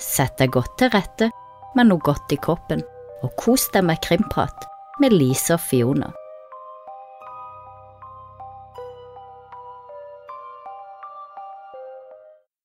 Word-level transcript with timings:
Sett 0.00 0.38
deg 0.40 0.54
godt 0.54 0.78
til 0.80 0.88
rette 0.94 1.28
med 1.76 1.90
noe 1.90 2.00
godt 2.00 2.32
i 2.32 2.38
kroppen, 2.40 2.80
og 3.20 3.34
kos 3.36 3.66
deg 3.74 3.84
med 3.84 4.00
krimprat 4.00 4.64
med 5.00 5.12
Lise 5.12 5.58
og 5.58 5.60
Fiona. 5.60 6.08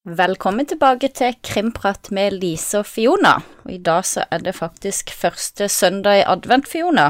Velkommen 0.05 0.67
tilbake 0.69 1.09
til 1.17 1.35
Krimprat 1.43 2.11
med 2.13 2.37
Lise 2.39 2.79
og 2.83 2.87
Fiona. 2.87 3.39
Og 3.65 3.71
I 3.73 3.79
dag 3.83 4.05
så 4.05 4.23
er 4.31 4.45
det 4.45 4.55
faktisk 4.55 5.11
første 5.11 5.67
søndag 5.67 6.21
i 6.21 6.25
advent, 6.29 6.69
Fiona. 6.71 7.09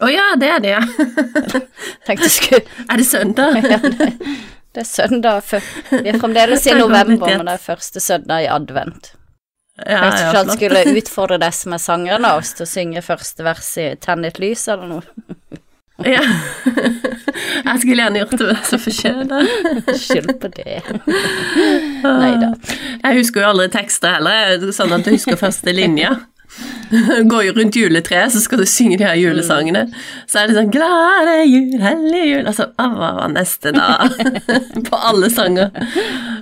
Å 0.00 0.08
ja, 0.08 0.26
det 0.40 0.52
er 0.54 0.64
det, 0.64 0.74
ja. 0.78 2.16
Skulle 2.30 2.62
er 2.86 2.96
det 2.96 3.08
søndag? 3.10 3.60
ja, 3.74 3.82
det, 3.82 4.12
det 4.72 4.86
er 4.86 4.88
søndag 4.88 5.42
Vi 5.50 6.06
er 6.06 6.20
fremdeles 6.22 6.64
i 6.70 6.78
november, 6.78 7.34
men 7.34 7.50
det 7.50 7.58
er 7.58 7.66
første 7.66 8.00
søndag 8.00 8.46
i 8.46 8.52
advent. 8.54 9.16
Ja, 9.86 10.10
Jeg 10.10 10.28
om 10.28 10.36
han 10.36 10.50
skulle 10.56 10.84
utfordre 11.00 11.38
deg 11.40 11.54
som 11.56 11.74
er 11.76 11.82
sangeren 11.82 12.26
av 12.28 12.42
oss 12.42 12.52
til 12.56 12.66
å 12.66 12.70
synge 12.70 13.02
første 13.06 13.46
vers 13.46 13.70
i 13.80 13.90
Tenn 14.02 14.26
et 14.28 14.40
lys 14.42 14.66
eller 14.68 14.90
noe. 14.96 15.30
Ja. 16.06 16.22
Jeg 17.60 17.80
skulle 17.82 18.02
gjerne 18.02 18.20
gjort 18.22 18.38
det, 18.40 18.46
jeg 18.50 18.66
så 18.66 18.78
forkjøla. 18.80 19.38
Skyld 20.00 20.30
på 20.40 20.48
det. 20.54 20.78
Nei 22.22 22.30
da. 22.40 22.48
Jeg 23.02 23.18
husker 23.18 23.44
jo 23.44 23.50
aldri 23.50 23.66
tekster 23.74 24.16
heller, 24.16 24.64
sånn 24.74 24.94
at 24.96 25.04
du 25.04 25.10
husker 25.12 25.38
første 25.40 25.74
linja. 25.76 26.14
Går 27.30 27.44
jo 27.46 27.52
rundt 27.58 27.76
juletreet, 27.78 28.32
så 28.34 28.40
skal 28.42 28.62
du 28.62 28.66
synge 28.68 28.96
de 28.98 29.06
her 29.06 29.18
julesangene. 29.20 29.84
Så 30.30 30.40
er 30.40 30.48
det 30.50 30.56
sånn 30.56 30.72
'Glade 30.74 31.36
jul, 31.46 31.76
hellig 31.84 32.24
jul' 32.30 32.48
Altså, 32.50 32.66
hva 32.80 33.12
var 33.20 33.30
neste 33.36 33.74
da? 33.76 34.08
På 34.88 34.98
alle 35.12 35.30
sanger. 35.30 35.70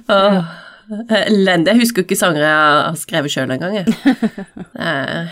Åh, 0.08 0.38
Elendig. 1.10 1.72
Jeg 1.74 1.80
husker 1.82 2.02
jo 2.02 2.06
ikke 2.08 2.16
sanger 2.18 2.42
jeg 2.44 2.54
har 2.54 2.96
skrevet 3.00 3.34
sjøl 3.34 3.50
engang. 3.50 3.76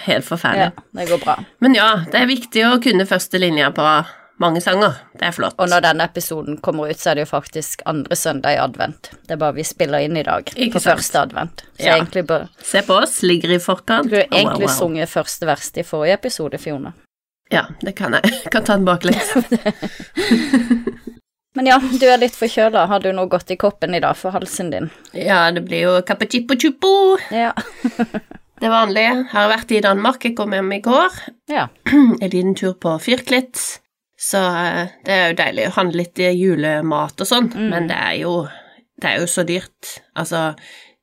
helt 0.07 0.31
Ja, 0.45 0.71
det 0.93 1.09
går 1.09 1.25
bra. 1.25 1.39
Men 1.65 1.75
ja, 1.79 1.89
det 2.13 2.21
er 2.21 2.27
viktig 2.31 2.65
å 2.69 2.77
kunne 2.83 3.07
første 3.09 3.41
linja 3.41 3.71
på 3.75 3.87
mange 4.43 4.61
sanger. 4.61 4.98
Det 5.17 5.31
er 5.31 5.33
flott. 5.33 5.55
Og 5.63 5.71
når 5.73 5.81
denne 5.87 6.05
episoden 6.05 6.59
kommer 6.65 6.91
ut, 6.91 7.01
så 7.01 7.11
er 7.11 7.15
det 7.19 7.25
jo 7.25 7.31
faktisk 7.31 7.83
andre 7.89 8.17
søndag 8.19 8.57
i 8.57 8.61
advent. 8.61 9.11
Det 9.25 9.37
er 9.37 9.41
bare 9.41 9.57
vi 9.57 9.65
spiller 9.65 10.05
inn 10.05 10.17
i 10.21 10.25
dag, 10.27 10.51
Ikke 10.55 10.77
på 10.77 10.83
sant. 10.85 10.98
første 11.01 11.23
advent. 11.23 11.65
Så 11.79 11.87
Ja. 11.89 11.97
egentlig 11.97 12.27
bør 12.27 12.48
Se 12.63 12.83
på 12.83 13.01
oss, 13.03 13.23
ligger 13.23 13.51
i 13.57 13.59
forkant. 13.59 14.11
du 14.11 14.17
har 14.17 14.27
egentlig 14.31 14.69
wow. 14.69 14.77
sunget 14.77 15.09
første 15.09 15.47
vers 15.47 15.70
i 15.77 15.83
forrige 15.83 16.15
episode, 16.20 16.59
Fiona. 16.59 16.93
Ja, 17.51 17.65
det 17.81 17.95
kan 17.97 18.13
jeg. 18.13 18.23
Jeg 18.25 18.51
kan 18.53 18.65
ta 18.65 18.77
den 18.77 18.85
baklengs. 18.85 19.33
Men 21.57 21.67
ja, 21.71 21.79
du 21.81 22.05
er 22.07 22.21
litt 22.21 22.37
forkjøla. 22.37 22.87
Har 22.91 23.01
du 23.01 23.09
noe 23.17 23.29
godt 23.33 23.51
i 23.55 23.57
koppen 23.61 23.95
i 23.97 24.01
dag 24.05 24.17
for 24.19 24.35
halsen 24.37 24.69
din? 24.75 24.91
Ja, 25.17 25.47
det 25.57 25.63
blir 25.67 25.87
jo 25.87 25.95
cappuccino 26.07 27.19
Ja. 27.33 27.53
Det 28.57 28.71
vanlige. 28.73 29.27
Har 29.35 29.51
vært 29.53 29.73
i 29.77 29.83
Danmark, 29.85 30.23
jeg 30.25 30.33
kom 30.37 30.55
hjem 30.57 30.71
i 30.73 30.81
går. 30.81 31.17
Ja. 31.53 31.67
En 31.93 32.31
liten 32.33 32.55
tur 32.57 32.73
på 32.81 32.95
Firklitz. 33.05 33.81
Så 34.17 34.39
eh, 34.41 34.89
det 35.05 35.13
er 35.13 35.27
jo 35.29 35.37
deilig 35.37 35.67
å 35.69 35.75
handle 35.77 36.01
litt 36.01 36.17
julemat 36.39 37.21
og 37.21 37.29
sånn, 37.29 37.51
Mm. 37.53 37.67
men 37.75 37.89
det 37.91 37.98
er 38.01 38.15
jo 38.23 38.33
det 38.97 39.11
er 39.11 39.19
jo 39.20 39.27
så 39.29 39.45
dyrt. 39.45 39.91
Altså, 40.17 40.55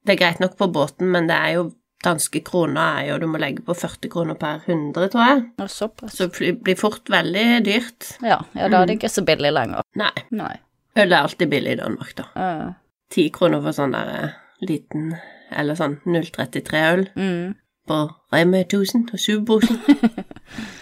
det 0.03 0.15
er 0.15 0.21
greit 0.23 0.39
nok 0.41 0.55
på 0.57 0.65
båten, 0.73 1.11
men 1.13 1.27
det 1.29 1.35
er 1.37 1.51
jo 1.59 1.67
danske 2.03 2.41
kroner 2.45 2.99
er 2.99 3.07
jo 3.09 3.17
Du 3.23 3.27
må 3.31 3.39
legge 3.41 3.63
på 3.65 3.75
40 3.77 4.11
kroner 4.11 4.37
per 4.39 4.61
100, 4.67 5.09
tror 5.13 5.23
jeg. 5.23 5.41
Og 5.63 5.71
såpass. 5.71 6.17
Så 6.17 6.27
det 6.27 6.57
blir 6.63 6.77
fort 6.79 7.09
veldig 7.09 7.47
dyrt. 7.65 8.13
Ja, 8.21 8.41
ja, 8.53 8.69
da 8.69 8.81
er 8.81 8.91
det 8.91 8.99
ikke 8.99 9.11
så 9.13 9.25
billig 9.27 9.53
lenger. 9.55 9.85
Nei. 9.99 10.13
Nei. 10.35 10.55
Øl 10.99 11.09
er 11.09 11.23
alltid 11.23 11.49
billig 11.49 11.73
i 11.73 11.81
Danmark, 11.81 12.13
da. 12.19 12.27
Uh, 12.37 12.69
Ti 13.13 13.27
kroner 13.33 13.63
for 13.63 13.75
sånn 13.75 13.95
der 13.95 14.09
eh, 14.13 14.37
liten 14.65 15.11
Eller 15.53 15.77
sånn 15.77 15.99
033-øl 16.05 17.07
mm. 17.17 17.53
på 17.89 17.97
Rema 18.33 18.63
1000 18.63 19.09
og 19.13 19.21
Superbrusel. 19.21 19.79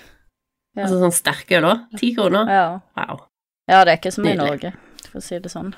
Ja. 0.71 0.85
Altså 0.85 1.01
sånn 1.01 1.11
sterke 1.11 1.57
øl 1.57 1.65
òg. 1.67 1.79
Ti 1.99 2.13
kroner. 2.15 2.47
Ja. 2.47 2.67
Wow. 2.95 3.25
ja, 3.67 3.81
det 3.83 3.91
er 3.91 3.97
ikke 3.97 4.13
som 4.15 4.23
i 4.23 4.37
Norge, 4.39 4.69
for 5.09 5.19
å 5.19 5.23
si 5.25 5.39
det 5.43 5.51
sånn. 5.51 5.73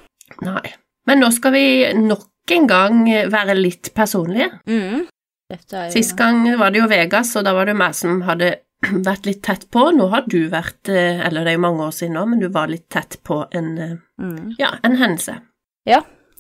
Nei. 0.46 0.75
Men 1.09 1.23
nå 1.23 1.31
skal 1.34 1.56
vi 1.56 1.63
nok 1.97 2.53
en 2.53 2.67
gang 2.69 3.00
være 3.34 3.56
litt 3.57 3.90
personlige. 3.97 4.51
Mm. 4.69 5.07
Jo 5.53 5.90
Sist 5.94 6.16
gang 6.18 6.46
var 6.59 6.74
det 6.74 6.81
jo 6.81 6.90
Vegas, 6.91 7.36
og 7.38 7.46
da 7.47 7.53
var 7.56 7.69
det 7.69 7.75
meg 7.78 7.96
som 7.97 8.22
hadde 8.28 8.56
vært 9.08 9.28
litt 9.30 9.44
tett 9.46 9.68
på. 9.72 9.88
Nå 9.96 10.09
har 10.14 10.28
du 10.28 10.41
vært 10.52 10.91
eh, 10.91 11.22
Eller 11.24 11.46
det 11.46 11.53
er 11.53 11.59
jo 11.59 11.66
mange 11.66 11.88
år 11.88 11.96
siden 11.96 12.18
nå, 12.18 12.25
men 12.31 12.44
du 12.44 12.50
var 12.53 12.72
litt 12.72 12.90
tett 12.94 13.19
på 13.24 13.44
en 13.52 13.74
eh, 13.78 13.97
mm. 14.22 14.56
Ja, 14.59 14.74
en 14.84 14.97
hendelse. 15.00 15.40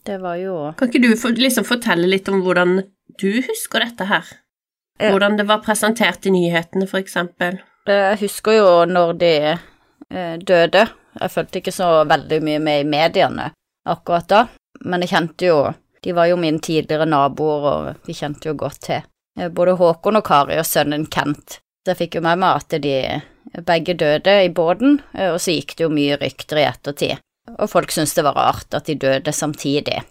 Det 0.03 0.17
var 0.19 0.35
jo 0.35 0.55
Kan 0.77 0.89
ikke 0.89 1.03
du 1.03 1.13
for, 1.19 1.35
liksom 1.35 1.67
fortelle 1.67 2.09
litt 2.09 2.27
om 2.31 2.41
hvordan 2.43 2.81
du 3.21 3.29
husker 3.45 3.85
dette 3.85 4.07
her? 4.09 4.25
Ja. 4.99 5.11
Hvordan 5.13 5.37
det 5.39 5.47
var 5.49 5.63
presentert 5.63 6.25
i 6.27 6.33
nyhetene, 6.33 6.87
for 6.87 7.01
eksempel. 7.01 7.61
Jeg 7.87 8.19
husker 8.21 8.57
jo 8.59 8.67
når 8.87 9.13
de 9.19 9.33
eh, 9.53 10.35
døde. 10.39 10.85
Jeg 11.19 11.33
fulgte 11.33 11.61
ikke 11.61 11.73
så 11.75 11.89
veldig 12.09 12.39
mye 12.43 12.61
med 12.63 12.83
i 12.83 12.89
mediene 12.89 13.51
akkurat 13.89 14.27
da, 14.29 14.41
men 14.87 15.03
jeg 15.03 15.11
kjente 15.11 15.49
jo 15.49 15.57
De 16.03 16.13
var 16.15 16.27
jo 16.29 16.37
mine 16.39 16.59
tidligere 16.59 17.07
naboer, 17.07 17.67
og 17.69 18.07
vi 18.07 18.15
kjente 18.17 18.49
jo 18.49 18.57
godt 18.59 18.81
til 18.89 19.01
eh, 19.01 19.49
både 19.49 19.77
Håkon 19.79 20.19
og 20.19 20.25
Kari 20.27 20.59
og 20.59 20.67
sønnen 20.67 21.07
Kent. 21.11 21.59
Så 21.83 21.93
jeg 21.93 22.01
fikk 22.05 22.17
jo 22.19 22.25
med 22.25 22.41
meg 22.43 22.63
at 22.63 22.77
de 22.83 22.95
begge 23.67 23.95
døde 23.99 24.39
i 24.45 24.49
båten, 24.49 25.01
eh, 25.13 25.31
og 25.33 25.39
så 25.41 25.55
gikk 25.55 25.77
det 25.77 25.87
jo 25.87 25.93
mye 25.93 26.17
rykter 26.19 26.59
i 26.59 26.67
ettertid. 26.67 27.23
Og 27.57 27.69
folk 27.71 27.91
syntes 27.91 28.15
det 28.15 28.25
var 28.27 28.39
rart 28.39 28.75
at 28.75 28.87
de 28.87 28.95
døde 28.99 29.33
samtidig. 29.35 30.01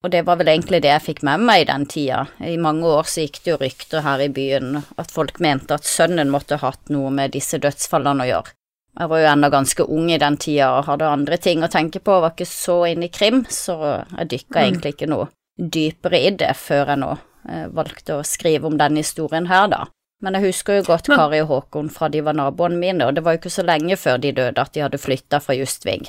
Og 0.00 0.12
det 0.14 0.22
var 0.24 0.38
vel 0.40 0.48
egentlig 0.48 0.80
det 0.80 0.94
jeg 0.94 1.04
fikk 1.10 1.24
med 1.28 1.42
meg 1.44 1.64
i 1.64 1.68
den 1.68 1.84
tida. 1.90 2.22
I 2.40 2.56
mange 2.62 2.88
år 2.88 3.08
så 3.10 3.26
gikk 3.26 3.42
det 3.44 3.52
jo 3.52 3.58
rykter 3.60 4.04
her 4.06 4.22
i 4.24 4.30
byen 4.32 4.78
at 4.80 5.12
folk 5.12 5.42
mente 5.44 5.76
at 5.76 5.84
sønnen 5.84 6.32
måtte 6.32 6.56
ha 6.56 6.70
hatt 6.70 6.92
noe 6.94 7.10
med 7.12 7.34
disse 7.36 7.60
dødsfallene 7.60 8.24
å 8.24 8.30
gjøre. 8.30 8.54
Jeg 9.00 9.08
var 9.08 9.22
jo 9.22 9.28
ennå 9.30 9.48
ganske 9.50 9.84
ung 9.88 10.10
i 10.12 10.18
den 10.20 10.36
tida 10.36 10.66
og 10.76 10.84
hadde 10.90 11.06
andre 11.08 11.38
ting 11.40 11.62
å 11.64 11.70
tenke 11.72 12.02
på, 12.04 12.18
var 12.20 12.34
ikke 12.34 12.46
så 12.48 12.82
inne 12.90 13.06
i 13.08 13.12
krim, 13.12 13.44
så 13.48 14.04
jeg 14.18 14.28
dykka 14.34 14.60
Mm. 14.60 14.66
egentlig 14.66 14.92
ikke 14.94 15.08
noe 15.08 15.28
dypere 15.58 16.20
i 16.26 16.30
det 16.36 16.50
før 16.56 16.86
jeg 16.92 16.98
nå 17.00 17.10
eh, 17.48 17.66
valgte 17.72 18.18
å 18.18 18.24
skrive 18.26 18.66
om 18.68 18.76
denne 18.76 19.00
historien 19.00 19.46
her, 19.48 19.66
da. 19.72 19.86
Men 20.22 20.34
jeg 20.36 20.50
husker 20.52 20.76
jo 20.76 20.82
godt 20.92 21.06
Kari 21.08 21.40
og 21.40 21.48
Håkon 21.48 21.88
fra 21.90 22.08
de 22.12 22.20
var 22.20 22.34
naboene 22.36 22.76
mine, 22.76 23.06
og 23.06 23.14
det 23.16 23.24
var 23.24 23.32
jo 23.32 23.38
ikke 23.40 23.54
så 23.56 23.64
lenge 23.64 23.96
før 23.96 24.18
de 24.20 24.32
døde 24.36 24.58
at 24.60 24.72
de 24.74 24.80
hadde 24.84 24.98
flytta 25.00 25.40
fra 25.40 25.54
Justving, 25.56 26.04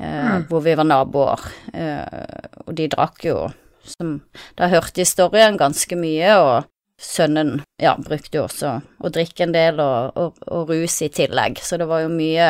eh, 0.00 0.38
Mm. 0.38 0.46
hvor 0.48 0.62
vi 0.62 0.74
var 0.76 0.84
naboer, 0.84 1.40
eh, 1.74 2.38
og 2.68 2.74
de 2.76 2.86
drakk 2.88 3.24
jo 3.24 3.52
som 3.84 4.20
Da 4.56 4.68
hørte 4.68 4.98
historien 5.02 5.56
ganske 5.58 5.94
mye, 5.96 6.30
og 6.38 6.64
sønnen 7.02 7.60
ja, 7.82 7.96
brukte 8.00 8.38
jo 8.38 8.46
også 8.46 8.78
å 9.04 9.10
drikke 9.12 9.44
en 9.44 9.52
del 9.52 9.80
og, 9.84 10.16
og, 10.16 10.40
og 10.48 10.70
rus 10.72 10.96
i 11.04 11.10
tillegg, 11.12 11.60
så 11.62 11.76
det 11.80 11.88
var 11.90 12.06
jo 12.06 12.12
mye 12.12 12.48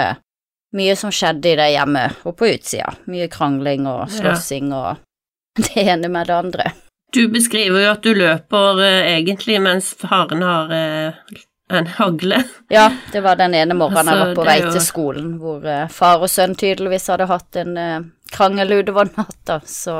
mye 0.77 0.97
som 0.99 1.13
skjedde 1.15 1.53
i 1.53 1.57
det 1.59 1.71
hjemmet 1.73 2.25
og 2.27 2.37
på 2.37 2.51
utsida. 2.53 2.91
Mye 3.11 3.29
krangling 3.33 3.87
og 3.89 4.11
slåssing 4.13 4.73
og 4.77 4.99
det 5.63 5.87
ene 5.87 6.11
med 6.13 6.29
det 6.29 6.37
andre. 6.37 6.71
Du 7.15 7.29
beskriver 7.33 7.87
jo 7.87 7.93
at 7.95 8.03
du 8.05 8.13
løper 8.19 8.83
eh, 8.85 9.13
egentlig 9.17 9.61
mens 9.63 9.93
faren 9.97 10.43
har 10.45 10.73
eh, 10.75 11.37
en 11.73 11.87
hagle. 11.97 12.43
Ja, 12.77 12.91
det 13.13 13.23
var 13.25 13.39
den 13.41 13.55
ene 13.55 13.77
morgenen 13.79 14.11
jeg 14.11 14.21
Altså, 14.21 14.27
var 14.27 14.35
på 14.37 14.45
er 14.45 14.51
vei 14.51 14.59
jo- 14.61 14.75
til 14.75 14.85
skolen, 14.85 15.33
hvor 15.41 15.65
eh, 15.71 15.89
far 15.89 16.21
og 16.27 16.31
sønn 16.31 16.59
tydeligvis 16.59 17.09
hadde 17.13 17.31
hatt 17.31 17.61
en 17.63 17.79
uh, 17.79 18.05
krangel 18.35 18.81
utover 18.81 19.09
natta, 19.17 19.61
så 19.65 19.97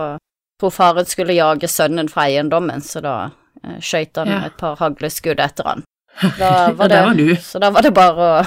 tror 0.61 0.75
faren 0.75 1.09
skulle 1.09 1.37
jage 1.37 1.71
sønnen 1.71 2.11
fra 2.13 2.27
eiendommen, 2.27 2.83
så 2.85 3.01
da 3.05 3.17
uh, 3.65 3.77
skøyt 3.81 4.17
han 4.21 4.29
Ja. 4.33 4.41
et 4.51 4.57
par 4.61 4.77
hagleskudd 4.81 5.41
etter 5.41 5.65
han. 5.73 5.85
Da 6.39 6.73
var 6.73 6.89
det, 6.89 7.01
var 7.05 7.15
det, 7.15 7.27
du. 7.29 7.37
så 7.45 7.59
da 7.61 7.71
var 7.71 7.83
det 7.85 7.93
bare 7.97 8.27
å, 8.41 8.45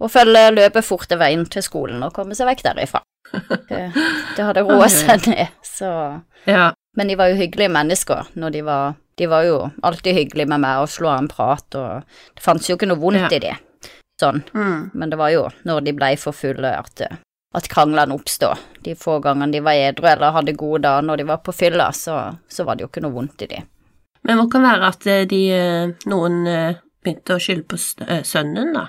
å 0.00 0.08
følge 0.08 0.50
løpet 0.54 0.84
fort 0.86 1.08
til 1.10 1.18
veien 1.18 1.44
til 1.50 1.62
skolen 1.66 2.02
og 2.06 2.12
komme 2.14 2.34
seg 2.38 2.46
vekk 2.50 2.62
derifra. 2.70 3.02
Det, 3.70 3.80
det 4.36 4.42
hadde 4.42 4.62
roa 4.66 4.88
seg 4.90 5.26
ned, 5.30 5.48
så 5.62 5.90
Ja. 6.50 6.72
Men 6.98 7.06
de 7.06 7.14
var 7.14 7.30
jo 7.30 7.36
hyggelige 7.38 7.70
mennesker 7.70 8.26
når 8.34 8.50
de 8.56 8.62
var 8.66 8.94
De 9.20 9.26
var 9.30 9.44
jo 9.46 9.58
alltid 9.86 10.16
hyggelige 10.16 10.48
med 10.50 10.62
meg 10.64 10.80
og 10.82 10.88
slo 10.90 11.10
av 11.12 11.18
en 11.20 11.28
prat, 11.30 11.66
og 11.78 12.02
det 12.34 12.42
fantes 12.42 12.70
jo 12.70 12.74
ikke 12.78 12.88
noe 12.88 12.98
vondt 12.98 13.20
Ja. 13.20 13.28
i 13.36 13.38
de. 13.44 13.52
Sånn. 14.20 14.40
Mm. 14.54 14.90
Men 14.94 15.10
det 15.12 15.18
var 15.20 15.30
jo 15.30 15.44
når 15.68 15.84
de 15.84 15.92
blei 15.92 16.14
for 16.16 16.32
fulle 16.32 16.70
at, 16.78 17.02
at 17.54 17.68
kranglene 17.68 18.14
oppstod. 18.16 18.58
De 18.82 18.94
få 18.98 19.18
gangene 19.22 19.52
de 19.52 19.60
var 19.60 19.76
edru 19.78 20.08
eller 20.08 20.32
hadde 20.34 20.56
gode 20.56 20.82
dager 20.86 21.02
når 21.06 21.16
de 21.22 21.24
var 21.30 21.38
på 21.44 21.52
fylla, 21.54 21.90
så, 21.92 22.16
så 22.48 22.64
var 22.64 22.76
det 22.76 22.86
jo 22.86 22.88
ikke 22.90 23.02
noe 23.04 23.12
vondt 23.18 23.44
i 23.46 23.50
de. 23.52 23.60
Men 24.26 24.40
hva 24.40 24.46
kan 24.52 24.64
være 24.66 24.88
at 24.92 25.06
eh, 25.08 25.26
de, 25.28 25.42
eh, 25.54 26.08
noen 26.10 26.40
eh, 26.48 26.80
begynte 27.00 27.36
å 27.36 27.42
skylde 27.42 27.68
på 27.70 27.78
sønnen, 28.26 28.74
da? 28.76 28.88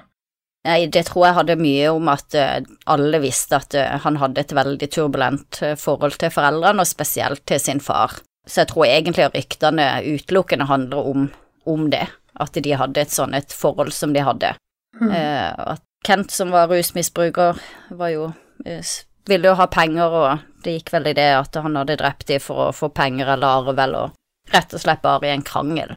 Nei, 0.68 0.86
det 0.94 1.08
tror 1.08 1.26
jeg 1.26 1.38
hadde 1.40 1.58
mye 1.58 1.90
om 1.90 2.10
at 2.12 2.36
alle 2.38 3.22
visste 3.24 3.58
at 3.58 3.74
han 4.04 4.20
hadde 4.22 4.44
et 4.44 4.52
veldig 4.54 4.90
turbulent 4.94 5.58
forhold 5.82 6.20
til 6.22 6.30
foreldrene, 6.30 6.84
og 6.84 6.90
spesielt 6.90 7.42
til 7.50 7.58
sin 7.64 7.82
far. 7.82 8.20
Så 8.46 8.62
jeg 8.62 8.70
tror 8.70 8.86
egentlig 8.86 9.32
ryktene 9.34 9.88
utelukkende 10.06 10.70
handler 10.70 11.10
om, 11.16 11.26
om 11.66 11.90
det, 11.90 12.04
at 12.38 12.62
de 12.62 12.76
hadde 12.78 13.02
et 13.02 13.16
sånn 13.16 13.34
et 13.34 13.58
forhold 13.58 13.90
som 13.98 14.14
de 14.14 14.22
hadde. 14.22 14.54
Mm. 15.02 15.10
Eh, 15.10 15.50
at 15.74 15.82
Kent, 16.06 16.30
som 16.34 16.54
var 16.54 16.70
rusmisbruker, 16.70 17.58
var 17.98 18.14
jo 18.14 18.30
ville 19.30 19.50
jo 19.50 19.58
ha 19.58 19.68
penger, 19.70 20.14
og 20.14 20.64
det 20.66 20.78
gikk 20.78 20.94
vel 20.94 21.12
i 21.12 21.18
det 21.18 21.30
at 21.40 21.58
han 21.62 21.78
hadde 21.78 21.98
drept 21.98 22.28
dem 22.30 22.42
for 22.42 22.68
å 22.68 22.74
få 22.76 22.90
penger 22.94 23.34
eller 23.34 23.62
arv 23.62 23.80
eller 23.82 24.14
rett 24.52 24.74
og 24.74 24.84
slett 24.84 25.02
bare 25.04 25.30
i 25.30 25.34
en 25.36 25.46
krangel. 25.46 25.96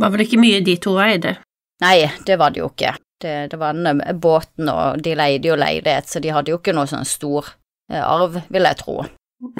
Var 0.00 0.12
vel 0.12 0.24
ikke 0.24 0.40
mye 0.40 0.60
de 0.64 0.76
to 0.80 0.96
eide? 1.02 1.36
Nei, 1.82 2.10
det 2.26 2.36
var 2.40 2.52
det 2.52 2.62
jo 2.62 2.68
ikke. 2.70 2.94
Det, 3.20 3.34
det 3.52 3.58
var 3.60 3.76
denne 3.76 4.14
båten, 4.16 4.68
og 4.72 5.00
de 5.04 5.16
leide 5.16 5.50
jo 5.50 5.56
leilighet, 5.60 6.08
så 6.08 6.22
de 6.22 6.32
hadde 6.32 6.52
jo 6.52 6.60
ikke 6.60 6.74
noe 6.76 6.88
sånn 6.88 7.08
stor 7.08 7.50
eh, 7.92 8.00
arv, 8.00 8.38
vil 8.48 8.68
jeg 8.68 8.80
tro. 8.80 9.00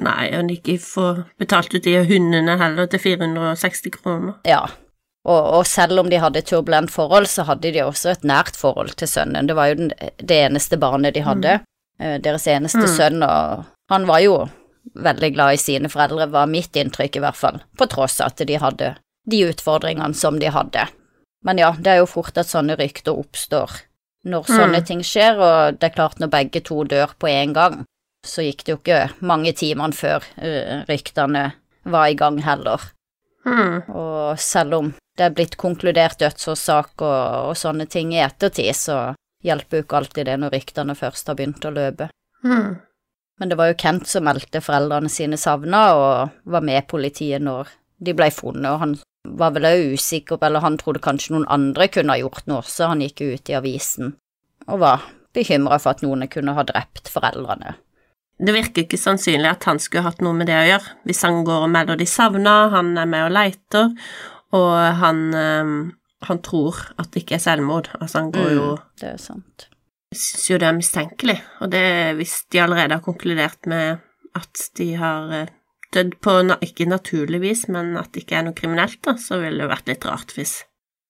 Nei, 0.04 0.28
og 0.36 0.52
ikke 0.52 0.76
får 0.84 1.24
betalt 1.40 1.74
ut 1.74 1.84
de 1.84 1.96
hundene 2.08 2.56
heller 2.60 2.88
til 2.92 3.02
460 3.02 3.96
kroner. 3.96 4.38
Ja, 4.48 4.62
og, 5.28 5.40
og, 5.58 5.66
selv 5.68 6.00
om 6.00 6.08
de 6.12 6.20
hadde 6.20 6.44
turbulent 6.48 6.92
forhold, 6.92 7.28
så 7.28 7.44
hadde 7.48 7.72
de 7.72 7.84
også 7.84 8.14
et 8.14 8.24
nært 8.24 8.56
forhold 8.56 8.94
til 9.00 9.08
sønnen. 9.08 9.48
Det 9.48 9.56
var 9.56 9.72
jo 9.72 9.82
den, 9.82 9.92
det 10.16 10.38
eneste 10.46 10.80
barnet 10.80 11.16
de 11.16 11.24
hadde, 11.24 11.58
mm. 12.00 12.22
deres 12.24 12.48
eneste 12.48 12.86
mm. 12.86 12.92
sønn, 12.94 13.24
og 13.26 13.66
han 13.92 14.08
var 14.08 14.24
jo 14.24 14.38
veldig 14.94 15.32
glad 15.34 15.54
i 15.54 15.60
sine 15.60 15.90
foreldre, 15.92 16.30
var 16.32 16.50
mitt 16.50 16.76
inntrykk 16.76 17.18
i 17.18 17.22
hvert 17.24 17.38
fall, 17.38 17.60
på 17.78 17.88
tross 17.90 18.20
at 18.24 18.40
de 18.46 18.58
hadde 18.60 18.94
de 19.30 19.44
utfordringene 19.50 20.16
som 20.16 20.40
de 20.40 20.50
hadde. 20.50 20.86
Men 21.44 21.60
ja, 21.60 21.74
det 21.78 21.92
er 21.92 22.02
jo 22.02 22.10
fort 22.10 22.36
at 22.40 22.50
sånne 22.50 22.76
rykter 22.80 23.16
oppstår 23.16 23.78
når 24.28 24.48
sånne 24.50 24.82
mm. 24.82 24.86
ting 24.88 25.02
skjer, 25.06 25.38
og 25.40 25.78
det 25.80 25.88
er 25.88 25.94
klart 25.94 26.18
når 26.20 26.32
begge 26.34 26.60
to 26.64 26.82
dør 26.84 27.14
på 27.16 27.30
en 27.30 27.54
gang, 27.56 27.78
så 28.26 28.44
gikk 28.44 28.64
det 28.64 28.74
jo 28.74 28.80
ikke 28.82 29.00
mange 29.24 29.54
timene 29.56 29.96
før 29.96 30.24
uh, 30.36 30.82
ryktene 30.90 31.46
var 31.88 32.10
i 32.10 32.18
gang 32.18 32.40
heller. 32.44 32.84
Mm. 33.48 33.88
Og 33.96 34.36
selv 34.40 34.76
om 34.76 34.90
det 35.16 35.24
er 35.24 35.36
blitt 35.36 35.56
konkludert 35.60 36.20
dødsårsak 36.20 37.00
og, 37.00 37.48
og, 37.48 37.56
sånne 37.56 37.88
ting 37.88 38.12
i 38.12 38.20
ettertid, 38.20 38.76
så 38.76 38.98
hjelper 39.44 39.80
jo 39.80 39.86
ikke 39.86 40.00
alltid 40.02 40.28
det 40.28 40.36
når 40.42 40.54
ryktene 40.58 40.96
først 40.98 41.32
har 41.32 41.38
begynt 41.38 41.64
å 41.64 41.72
løpe. 41.72 42.10
Mm. 42.44 42.76
Men 43.40 43.50
det 43.50 43.56
var 43.56 43.70
jo 43.70 43.78
Kent 43.80 44.08
som 44.08 44.26
meldte 44.28 44.60
foreldrene 44.60 45.08
sine 45.12 45.38
savna, 45.40 45.84
og 45.96 46.50
var 46.52 46.64
med 46.64 46.86
politiet 46.90 47.40
når 47.42 47.72
de 48.00 48.14
ble 48.16 48.28
funnet, 48.32 48.68
og 48.68 48.82
han 48.82 48.96
var 49.28 49.54
vel 49.56 49.68
òg 49.68 49.94
usikker, 49.96 50.40
eller 50.44 50.64
han 50.64 50.76
trodde 50.80 51.02
kanskje 51.04 51.34
noen 51.34 51.48
andre 51.52 51.88
kunne 51.92 52.14
ha 52.14 52.20
gjort 52.20 52.46
noe, 52.50 52.64
så 52.64 52.90
han 52.92 53.04
gikk 53.04 53.24
ut 53.24 53.52
i 53.52 53.56
avisen 53.56 54.14
og 54.70 54.82
var 54.82 55.06
bekymra 55.34 55.78
for 55.80 55.94
at 55.94 56.02
noen 56.04 56.26
kunne 56.30 56.54
ha 56.54 56.64
drept 56.68 57.08
foreldrene. 57.10 57.74
Det 58.40 58.54
virker 58.56 58.86
ikke 58.86 59.00
sannsynlig 59.00 59.50
at 59.50 59.66
han 59.68 59.80
skulle 59.82 60.06
hatt 60.06 60.22
noe 60.24 60.36
med 60.36 60.48
det 60.48 60.56
å 60.56 60.68
gjøre, 60.68 60.94
hvis 61.08 61.24
han 61.26 61.42
går 61.44 61.66
og 61.66 61.72
melder 61.72 61.98
de 62.00 62.06
savna, 62.08 62.54
han 62.72 62.94
er 63.00 63.08
med 63.08 63.26
og 63.26 63.34
leiter, 63.36 63.90
og 64.56 64.70
han, 65.00 65.26
um, 65.34 65.74
han 66.28 66.40
tror 66.44 66.78
at 66.96 67.10
det 67.12 67.24
ikke 67.24 67.36
er 67.36 67.44
selvmord. 67.44 67.90
Altså, 68.00 68.22
han 68.22 68.32
går 68.34 68.48
jo 68.56 68.64
mm, 68.72 68.86
Det 69.02 69.12
er 69.12 69.20
sant. 69.20 69.68
Syns 70.10 70.48
jo 70.50 70.58
det 70.58 70.66
er 70.66 70.74
mistenkelig, 70.74 71.36
og 71.62 71.70
det 71.70 71.84
hvis 72.18 72.40
de 72.50 72.62
allerede 72.64 72.96
har 72.98 73.04
konkludert 73.04 73.68
med 73.70 74.00
at 74.34 74.62
de 74.78 74.88
har 74.98 75.30
eh, 75.34 75.52
dødd 75.94 76.16
på 76.22 76.34
ikke 76.66 76.88
naturlig 76.90 77.40
vis, 77.40 77.68
men 77.68 77.96
at 77.98 78.10
det 78.12 78.24
ikke 78.24 78.40
er 78.40 78.48
noe 78.48 78.58
kriminelt, 78.58 78.98
da, 79.06 79.14
så 79.18 79.38
ville 79.42 79.62
det 79.62 79.70
vært 79.70 79.90
litt 79.90 80.06
rart 80.06 80.34
hvis 80.34 80.60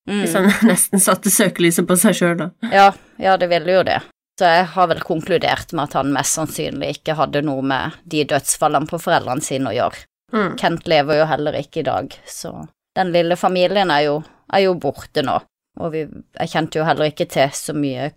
mm. 0.09 0.21
Hvis 0.21 0.37
han 0.37 0.49
nesten 0.71 1.01
satte 1.01 1.33
søkelyset 1.33 1.89
på 1.89 1.97
seg 2.01 2.17
sjøl, 2.17 2.37
da. 2.41 2.51
Ja, 2.73 2.89
ja, 3.17 3.37
det 3.41 3.51
ville 3.53 3.79
jo 3.79 3.87
det. 3.89 4.01
Så 4.41 4.49
jeg 4.49 4.69
har 4.73 4.89
vel 4.89 5.03
konkludert 5.05 5.73
med 5.77 5.89
at 5.89 5.99
han 5.99 6.13
mest 6.15 6.37
sannsynlig 6.37 6.95
ikke 6.97 7.17
hadde 7.19 7.45
noe 7.45 7.65
med 7.65 7.99
de 8.09 8.25
dødsfallene 8.29 8.89
på 8.89 9.01
foreldrene 9.01 9.45
sine 9.45 9.73
å 9.73 9.77
gjøre. 9.77 10.07
Mm. 10.33 10.55
Kent 10.61 10.89
lever 10.89 11.21
jo 11.21 11.27
heller 11.29 11.57
ikke 11.59 11.83
i 11.83 11.89
dag, 11.89 12.15
så 12.29 12.55
den 12.97 13.11
lille 13.13 13.37
familien 13.37 13.91
er 13.93 14.07
jo, 14.07 14.21
er 14.53 14.65
jo 14.65 14.77
borte 14.81 15.25
nå, 15.27 15.41
og 15.81 15.93
vi, 15.93 16.05
jeg 16.39 16.53
kjente 16.53 16.81
jo 16.81 16.87
heller 16.87 17.11
ikke 17.11 17.27
til 17.31 17.53
så 17.57 17.75
mye 17.77 18.13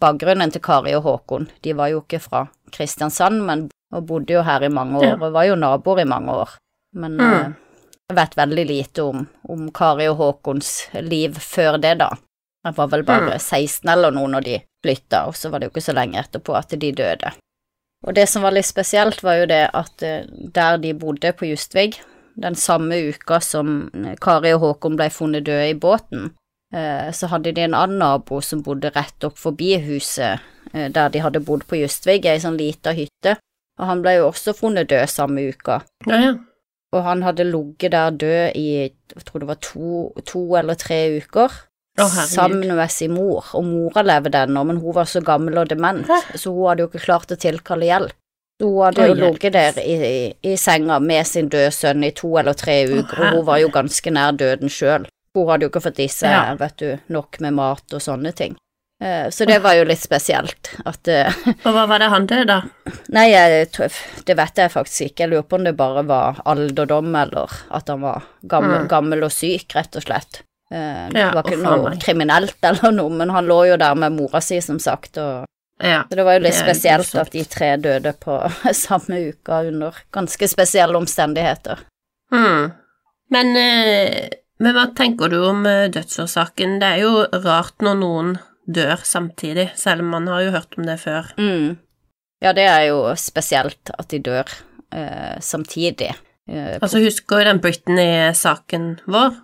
bakgrunnen 0.00 0.50
til 0.50 0.62
Kari 0.64 0.96
og 0.98 1.04
Håkon. 1.06 1.48
De 1.62 1.74
var 1.78 1.92
jo 1.92 2.00
ikke 2.02 2.18
fra 2.22 2.40
Kristiansand, 2.74 3.42
men 3.46 3.68
og 3.94 4.06
bodde 4.08 4.34
jo 4.34 4.42
her 4.44 4.64
i 4.66 4.72
mange 4.72 4.98
år, 4.98 5.16
og 5.20 5.34
var 5.34 5.48
jo 5.48 5.58
naboer 5.58 6.02
i 6.02 6.08
mange 6.08 6.34
år. 6.34 6.56
Men 6.98 7.16
mm. 7.18 7.30
eh, 7.30 7.52
jeg 8.10 8.18
vet 8.18 8.36
veldig 8.38 8.66
lite 8.68 9.06
om, 9.06 9.24
om, 9.50 9.66
Kari 9.74 10.08
og 10.10 10.18
Håkons 10.20 10.72
liv 11.06 11.38
før 11.40 11.78
det, 11.82 11.96
da. 12.02 12.10
Jeg 12.64 12.76
var 12.78 12.90
vel 12.92 13.04
bare 13.06 13.38
16 13.38 13.84
mm. 13.84 13.92
eller 13.92 14.14
noe 14.14 14.30
når 14.34 14.46
de 14.46 14.58
flytta, 14.84 15.24
og 15.28 15.36
så 15.38 15.50
var 15.50 15.60
det 15.60 15.68
jo 15.68 15.74
ikke 15.74 15.88
så 15.88 15.96
lenge 15.96 16.20
etterpå 16.20 16.56
at 16.58 16.74
de 16.80 16.92
døde. 16.92 17.34
Og 18.04 18.16
det 18.16 18.26
som 18.28 18.44
var 18.44 18.52
litt 18.52 18.68
spesielt, 18.68 19.22
var 19.24 19.40
jo 19.40 19.48
det 19.48 19.62
at 19.72 20.04
eh, 20.04 20.26
der 20.28 20.80
de 20.82 20.94
bodde 20.98 21.32
på 21.36 21.48
Justvig, 21.52 21.94
den 22.34 22.56
samme 22.58 22.96
uka 23.14 23.38
som 23.38 23.84
Kari 24.20 24.56
og 24.56 24.64
Håkon 24.64 24.96
ble 24.98 25.06
funnet 25.14 25.46
døde 25.46 25.70
i 25.70 25.78
båten, 25.78 26.32
eh, 26.32 26.40
så 27.14 27.28
hadde 27.30 27.52
de 27.54 27.66
en 27.66 27.76
annen 27.78 28.00
nabo 28.02 28.40
som 28.42 28.62
bodde 28.64 28.90
rett 28.94 29.26
opp 29.26 29.38
forbi 29.38 29.76
huset 29.84 30.42
eh, 30.72 30.88
der 30.90 31.12
de 31.12 31.22
hadde 31.22 31.42
bodd 31.44 31.66
på 31.70 31.78
Justvik, 31.78 32.26
ei 32.26 32.40
sånn 32.42 32.58
lita 32.58 32.94
hytte, 32.96 33.36
og 33.78 33.86
han 33.90 34.02
ble 34.02 34.16
jo 34.18 34.30
også 34.30 34.56
funnet 34.58 34.90
død 34.90 35.06
samme 35.10 35.46
uka. 35.50 35.82
Ja, 36.08 36.18
ja. 36.22 36.34
Og 36.94 37.02
han 37.02 37.24
hadde 37.26 37.46
ligget 37.48 37.90
der 37.94 38.10
død 38.14 38.58
i 38.58 38.66
jeg 39.14 39.22
tror 39.26 39.42
det 39.42 39.48
var 39.48 39.62
to, 39.62 40.10
to 40.26 40.42
eller 40.58 40.78
tre 40.78 40.98
uker, 41.18 41.54
oh, 42.02 42.18
sammen 42.30 42.70
med 42.70 42.90
sin 42.90 43.14
mor, 43.14 43.46
og 43.54 43.66
mora 43.66 44.02
levde 44.06 44.44
ennå, 44.46 44.62
men 44.66 44.82
hun 44.82 44.94
var 44.94 45.10
så 45.10 45.22
gammel 45.22 45.58
og 45.62 45.70
dement, 45.70 46.06
Hæ? 46.10 46.38
så 46.38 46.54
hun 46.54 46.68
hadde 46.70 46.86
jo 46.86 46.90
ikke 46.90 47.06
klart 47.06 47.34
å 47.34 47.38
tilkalle 47.38 47.90
hjelp. 47.90 48.18
Hun 48.62 48.84
hadde 48.84 49.08
jo 49.08 49.14
ligget 49.18 49.52
der 49.56 49.78
i, 49.82 49.94
i, 49.94 50.18
i, 50.46 50.56
senga 50.56 51.00
med 51.02 51.26
sin 51.26 51.50
døde 51.50 51.72
sønn 51.74 52.06
i 52.06 52.12
to 52.14 52.30
eller 52.38 52.54
tre 52.54 52.84
uker, 52.86 53.18
og 53.18 53.38
hun 53.40 53.46
var 53.48 53.62
jo 53.62 53.70
ganske 53.74 54.14
nær 54.14 54.36
døden 54.38 54.70
sjøl. 54.70 55.08
Hun 55.34 55.48
hadde 55.50 55.66
jo 55.66 55.72
ikke 55.72 55.82
fått 55.82 56.02
i 56.04 56.10
seg, 56.10 56.30
ja. 56.30 56.52
vet 56.58 56.76
du, 56.78 56.90
nok 57.14 57.40
med 57.42 57.56
mat 57.56 57.96
og 57.96 58.02
sånne 58.02 58.30
ting. 58.36 58.54
Eh, 59.02 59.30
så 59.34 59.44
det 59.44 59.58
var 59.64 59.74
jo 59.74 59.86
litt 59.88 60.00
spesielt 60.00 60.70
at 60.86 61.08
eh, 61.10 61.38
Og 61.66 61.74
hva 61.74 61.82
var 61.90 61.98
det 61.98 62.12
han 62.12 62.28
døde, 62.30 62.44
da? 62.46 62.92
Nei, 63.12 63.26
det 63.34 64.36
vet 64.38 64.60
jeg 64.62 64.70
faktisk 64.72 65.08
ikke. 65.08 65.24
Jeg 65.24 65.32
lurer 65.32 65.48
på 65.48 65.58
om 65.58 65.66
det 65.66 65.74
bare 65.78 66.04
var 66.06 66.38
alderdom, 66.46 67.10
eller 67.18 67.56
at 67.74 67.90
han 67.90 68.04
var 68.06 68.28
gammel, 68.42 68.84
mm. 68.84 68.90
gammel 68.92 69.26
og 69.26 69.34
syk, 69.34 69.74
rett 69.74 69.98
og 69.98 70.06
slett. 70.06 70.44
Det 70.70 70.84
det 71.12 71.26
var 71.34 71.44
ikke 71.44 71.60
noe 71.60 71.96
kriminelt 72.02 72.62
eller 72.68 72.94
noe, 72.94 73.12
men 73.18 73.34
han 73.34 73.50
lå 73.50 73.58
jo 73.72 73.80
der 73.82 73.98
med 73.98 74.14
mora 74.14 74.40
si, 74.42 74.62
som 74.64 74.78
sagt, 74.82 75.18
og 75.22 75.44
ja, 75.82 76.04
så 76.08 76.16
det 76.16 76.24
var 76.24 76.36
jo 76.38 76.44
litt 76.44 76.56
spesielt 76.56 77.14
at 77.18 77.32
de 77.34 77.42
tre 77.50 77.74
døde 77.82 78.14
på 78.22 78.38
samme 78.84 79.20
uka 79.30 79.64
under 79.68 79.96
ganske 80.14 80.48
spesielle 80.48 80.98
omstendigheter. 80.98 81.82
Mm. 82.32 82.70
Men, 83.34 83.56
eh, 83.58 84.28
men, 84.64 84.74
hva 84.76 84.88
tenker 84.96 85.32
du 85.32 85.38
om 85.44 85.64
eh, 85.68 85.86
dødsårsaken? 85.92 86.78
Det 86.82 86.90
er 86.90 87.02
jo 87.04 87.14
rart 87.44 87.84
når 87.84 87.98
noen 88.00 88.34
dør 88.64 89.02
samtidig, 89.04 89.68
selv 89.76 90.04
om 90.04 90.14
man 90.16 90.28
har 90.32 90.46
jo 90.46 90.54
hørt 90.54 90.78
om 90.78 90.88
det 90.88 90.98
før. 91.02 91.28
Mm. 91.36 91.76
Ja, 92.44 92.54
det 92.56 92.64
er 92.68 92.86
jo 92.88 93.00
spesielt 93.20 93.92
at 93.92 94.08
de 94.12 94.22
dør 94.24 94.48
eh, 94.92 95.36
samtidig. 95.44 96.14
Eh, 96.48 96.74
altså, 96.80 97.02
husker 97.04 97.44
den 97.44 97.60
Britney-saken 97.64 98.90
vår? 99.04 99.38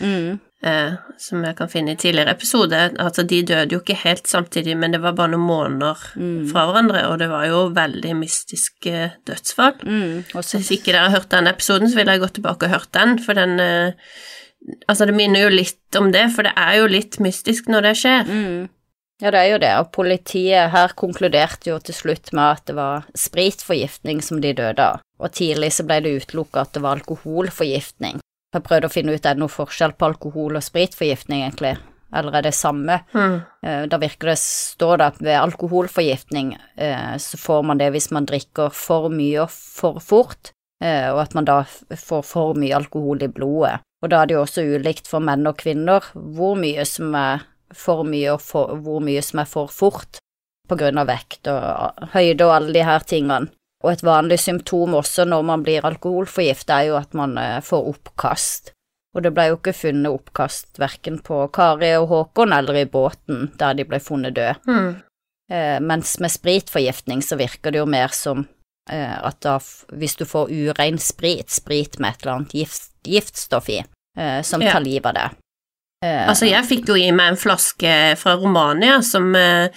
Mm 0.00 0.40
eh, 0.66 0.92
som 1.18 1.44
jeg 1.44 1.56
kan 1.58 1.70
finne 1.70 1.94
i 1.94 1.98
tidligere 2.00 2.34
episode, 2.36 2.78
altså 3.02 3.24
de 3.28 3.40
døde 3.46 3.76
jo 3.76 3.80
ikke 3.82 3.98
helt 4.02 4.28
samtidig, 4.28 4.76
men 4.78 4.94
det 4.94 5.02
var 5.04 5.16
bare 5.18 5.32
noen 5.34 5.46
måneder 5.46 6.06
mm. 6.16 6.46
fra 6.52 6.66
hverandre, 6.68 7.04
og 7.10 7.20
det 7.22 7.28
var 7.32 7.46
jo 7.50 7.66
veldig 7.76 8.14
mystiske 8.18 9.10
dødsfall. 9.28 9.76
Mm. 9.84 10.24
Så 10.40 10.60
hvis 10.60 10.72
ikke 10.78 10.92
dere 10.92 11.08
har 11.08 11.18
hørt 11.18 11.30
den 11.34 11.50
episoden, 11.50 11.90
så 11.90 12.00
vil 12.00 12.12
jeg 12.12 12.24
gå 12.24 12.32
tilbake 12.38 12.68
og 12.68 12.76
hørt 12.76 12.92
den, 12.96 13.18
for 13.22 13.38
den 13.38 13.60
eh, 13.62 14.16
Altså, 14.86 15.06
det 15.06 15.14
minner 15.14 15.46
jo 15.46 15.52
litt 15.52 15.98
om 15.98 16.10
det, 16.14 16.24
for 16.34 16.46
det 16.46 16.54
er 16.58 16.80
jo 16.80 16.88
litt 16.90 17.20
mystisk 17.22 17.68
når 17.70 17.90
det 17.90 17.94
skjer. 18.00 18.30
Mm. 18.30 18.64
Ja, 19.22 19.30
det 19.32 19.40
er 19.40 19.50
jo 19.54 19.60
det, 19.62 19.72
og 19.80 19.92
politiet 19.96 20.72
her 20.74 20.92
konkluderte 20.98 21.70
jo 21.70 21.78
til 21.80 21.96
slutt 21.96 22.34
med 22.36 22.58
at 22.58 22.66
det 22.68 22.74
var 22.76 23.06
spritforgiftning 23.16 24.20
som 24.24 24.42
de 24.44 24.52
døde 24.56 24.82
av, 24.82 25.00
og 25.22 25.32
tidlig 25.32 25.70
så 25.72 25.86
ble 25.88 26.02
det 26.04 26.12
utelukka 26.20 26.66
at 26.66 26.74
det 26.76 26.82
var 26.84 26.98
alkoholforgiftning. 26.98 28.20
Jeg 28.52 28.64
prøvde 28.66 28.90
å 28.90 28.92
finne 28.92 29.14
ut 29.16 29.24
er 29.24 29.36
det 29.36 29.40
noe 29.40 29.52
forskjell 29.52 29.96
på 29.96 30.10
alkohol 30.10 30.58
og 30.58 30.64
spritforgiftning, 30.64 31.46
egentlig, 31.46 31.76
eller 32.16 32.36
er 32.36 32.44
det 32.44 32.54
samme? 32.56 33.00
Mm. 33.16 33.40
Da 33.88 34.00
virker 34.00 34.34
det 34.34 34.38
står 34.42 35.00
det 35.00 35.08
at 35.14 35.24
ved 35.24 35.40
alkoholforgiftning 35.40 36.52
eh, 36.76 37.16
så 37.20 37.40
får 37.40 37.64
man 37.66 37.80
det 37.80 37.90
hvis 37.96 38.12
man 38.14 38.28
drikker 38.28 38.70
for 38.74 39.08
mye 39.12 39.46
og 39.46 39.52
for 39.52 39.98
fort, 40.04 40.52
eh, 40.84 41.08
og 41.08 41.24
at 41.24 41.34
man 41.36 41.48
da 41.48 41.62
får 41.64 42.24
for 42.24 42.56
mye 42.58 42.76
alkohol 42.76 43.24
i 43.24 43.32
blodet. 43.32 43.80
Og 44.04 44.12
da 44.12 44.22
er 44.22 44.28
det 44.28 44.36
jo 44.36 44.44
også 44.44 44.64
ulikt 44.76 45.08
for 45.08 45.24
menn 45.24 45.46
og 45.48 45.58
kvinner 45.62 46.04
hvor 46.14 46.56
mye 46.60 46.84
som 46.88 47.14
er 47.16 47.46
for 47.74 48.04
mye 48.06 48.36
og 48.36 48.42
for, 48.44 48.76
hvor 48.82 49.02
mye 49.02 49.22
som 49.24 49.42
er 49.42 49.48
for 49.50 49.72
fort 49.72 50.20
på 50.68 50.78
grunn 50.78 50.98
av 50.98 51.08
vekt 51.10 51.48
og 51.50 52.10
høyde 52.14 52.46
og 52.46 52.54
alle 52.56 52.74
de 52.76 52.84
her 52.86 53.06
tingene. 53.06 53.50
Og 53.84 53.92
et 53.92 54.06
vanlig 54.06 54.38
symptom 54.42 54.96
også 54.98 55.26
når 55.28 55.44
man 55.46 55.62
blir 55.66 55.84
alkoholforgift 55.86 56.70
er 56.72 56.88
jo 56.88 56.96
at 56.98 57.12
man 57.18 57.36
eh, 57.38 57.60
får 57.62 57.90
oppkast. 57.92 58.72
Og 59.16 59.24
det 59.24 59.32
ble 59.36 59.50
jo 59.50 59.58
ikke 59.58 59.76
funnet 59.76 60.12
oppkast 60.12 60.80
verken 60.80 61.20
på 61.24 61.44
Kari 61.54 61.92
og 61.96 62.08
Håkon 62.10 62.52
eller 62.56 62.82
i 62.82 62.88
båten 62.90 63.50
der 63.60 63.76
de 63.78 63.86
ble 63.88 64.00
funnet 64.02 64.36
døde. 64.36 64.56
Mm. 64.66 64.90
Eh, 65.52 65.78
mens 65.80 66.16
med 66.20 66.34
spritforgiftning 66.34 67.22
så 67.22 67.38
virker 67.38 67.72
det 67.72 67.80
jo 67.80 67.88
mer 67.88 68.12
som 68.16 68.44
at 68.86 69.40
da 69.42 69.56
hvis 69.98 70.14
du 70.16 70.24
får 70.28 70.52
urein 70.52 70.98
sprit, 71.02 71.50
sprit 71.50 71.98
med 71.98 72.14
et 72.14 72.22
eller 72.22 72.36
annet 72.36 72.54
gift, 72.54 72.92
giftstoff 73.06 73.68
i, 73.68 73.82
eh, 74.18 74.42
som 74.42 74.60
tar 74.60 74.80
livet 74.80 75.06
av 75.06 75.14
det. 75.14 75.28
Eh, 76.04 76.28
altså, 76.28 76.46
jeg 76.46 76.66
fikk 76.68 76.90
jo 76.92 76.98
i 77.00 77.10
meg 77.14 77.32
en 77.32 77.40
flaske 77.40 77.92
fra 78.20 78.36
Romania 78.38 79.00
som 79.02 79.30
eh, 79.34 79.68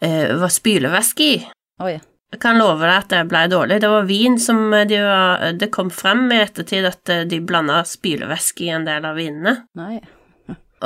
var 0.00 0.52
spylevæske 0.52 1.26
i. 1.26 1.40
Oi. 1.84 1.98
kan 2.40 2.58
love 2.58 2.82
deg 2.82 2.96
at 2.96 3.12
det 3.12 3.24
ble 3.30 3.46
dårlig. 3.48 3.80
Det 3.80 3.90
var 3.92 4.08
vin 4.08 4.38
som 4.42 4.70
de 4.88 4.98
var, 5.00 5.52
Det 5.58 5.70
kom 5.72 5.90
frem 5.94 6.26
i 6.32 6.42
ettertid 6.42 6.86
at 6.88 7.14
de 7.30 7.40
blanda 7.40 7.84
spylevæske 7.86 8.66
i 8.66 8.72
en 8.74 8.88
del 8.88 9.06
av 9.06 9.18
vinene. 9.18 9.54
Nei. 9.78 10.00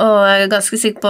Og 0.01 0.15
jeg 0.25 0.43
er 0.45 0.49
ganske 0.49 0.77
sikker 0.81 1.01
på 1.03 1.09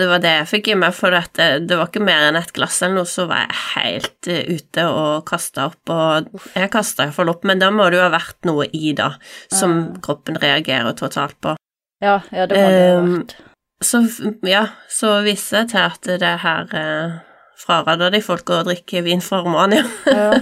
det 0.00 0.06
var 0.10 0.20
det 0.22 0.32
jeg 0.36 0.48
fikk 0.52 0.68
i 0.70 0.74
meg, 0.78 0.94
for 0.94 1.16
at 1.18 1.32
det, 1.34 1.48
det 1.66 1.78
var 1.80 1.88
ikke 1.90 2.02
mer 2.06 2.28
enn 2.28 2.38
et 2.38 2.52
glass 2.54 2.76
eller 2.82 3.00
noe, 3.00 3.08
så 3.10 3.24
var 3.30 3.42
jeg 3.46 3.58
helt 3.74 4.28
uh, 4.30 4.52
ute 4.54 4.84
og 4.86 5.24
kasta 5.26 5.64
opp. 5.72 5.90
Og 5.90 6.46
jeg 6.54 6.70
kasta 6.70 7.08
iallfall 7.08 7.32
opp, 7.34 7.42
men 7.50 7.58
da 7.62 7.72
må 7.74 7.88
det 7.90 7.98
jo 7.98 8.04
ha 8.06 8.12
vært 8.14 8.46
noe 8.46 8.68
i, 8.70 8.92
da, 8.94 9.12
som 9.50 9.78
Ja. 9.80 10.00
kroppen 10.06 10.38
reagerer 10.42 10.94
totalt 10.98 11.34
på. 11.42 11.56
Ja, 12.00 12.20
ja, 12.30 12.46
det 12.46 12.54
må 12.56 12.68
det 12.70 12.84
ha 12.86 13.00
Um, 13.00 13.10
vært. 13.18 13.34
Så 13.82 13.98
ja, 14.44 14.66
så 14.92 15.22
viser 15.24 15.62
det 15.64 15.70
til 15.72 15.80
at 15.80 16.08
det 16.20 16.32
her 16.42 16.66
eh, 16.76 17.14
fraråder 17.62 18.10
de 18.12 18.20
folk 18.22 18.50
å 18.52 18.58
drikke 18.66 19.00
vin 19.06 19.22
fra 19.24 19.40
Romania. 19.46 19.86
Ja. 20.06 20.32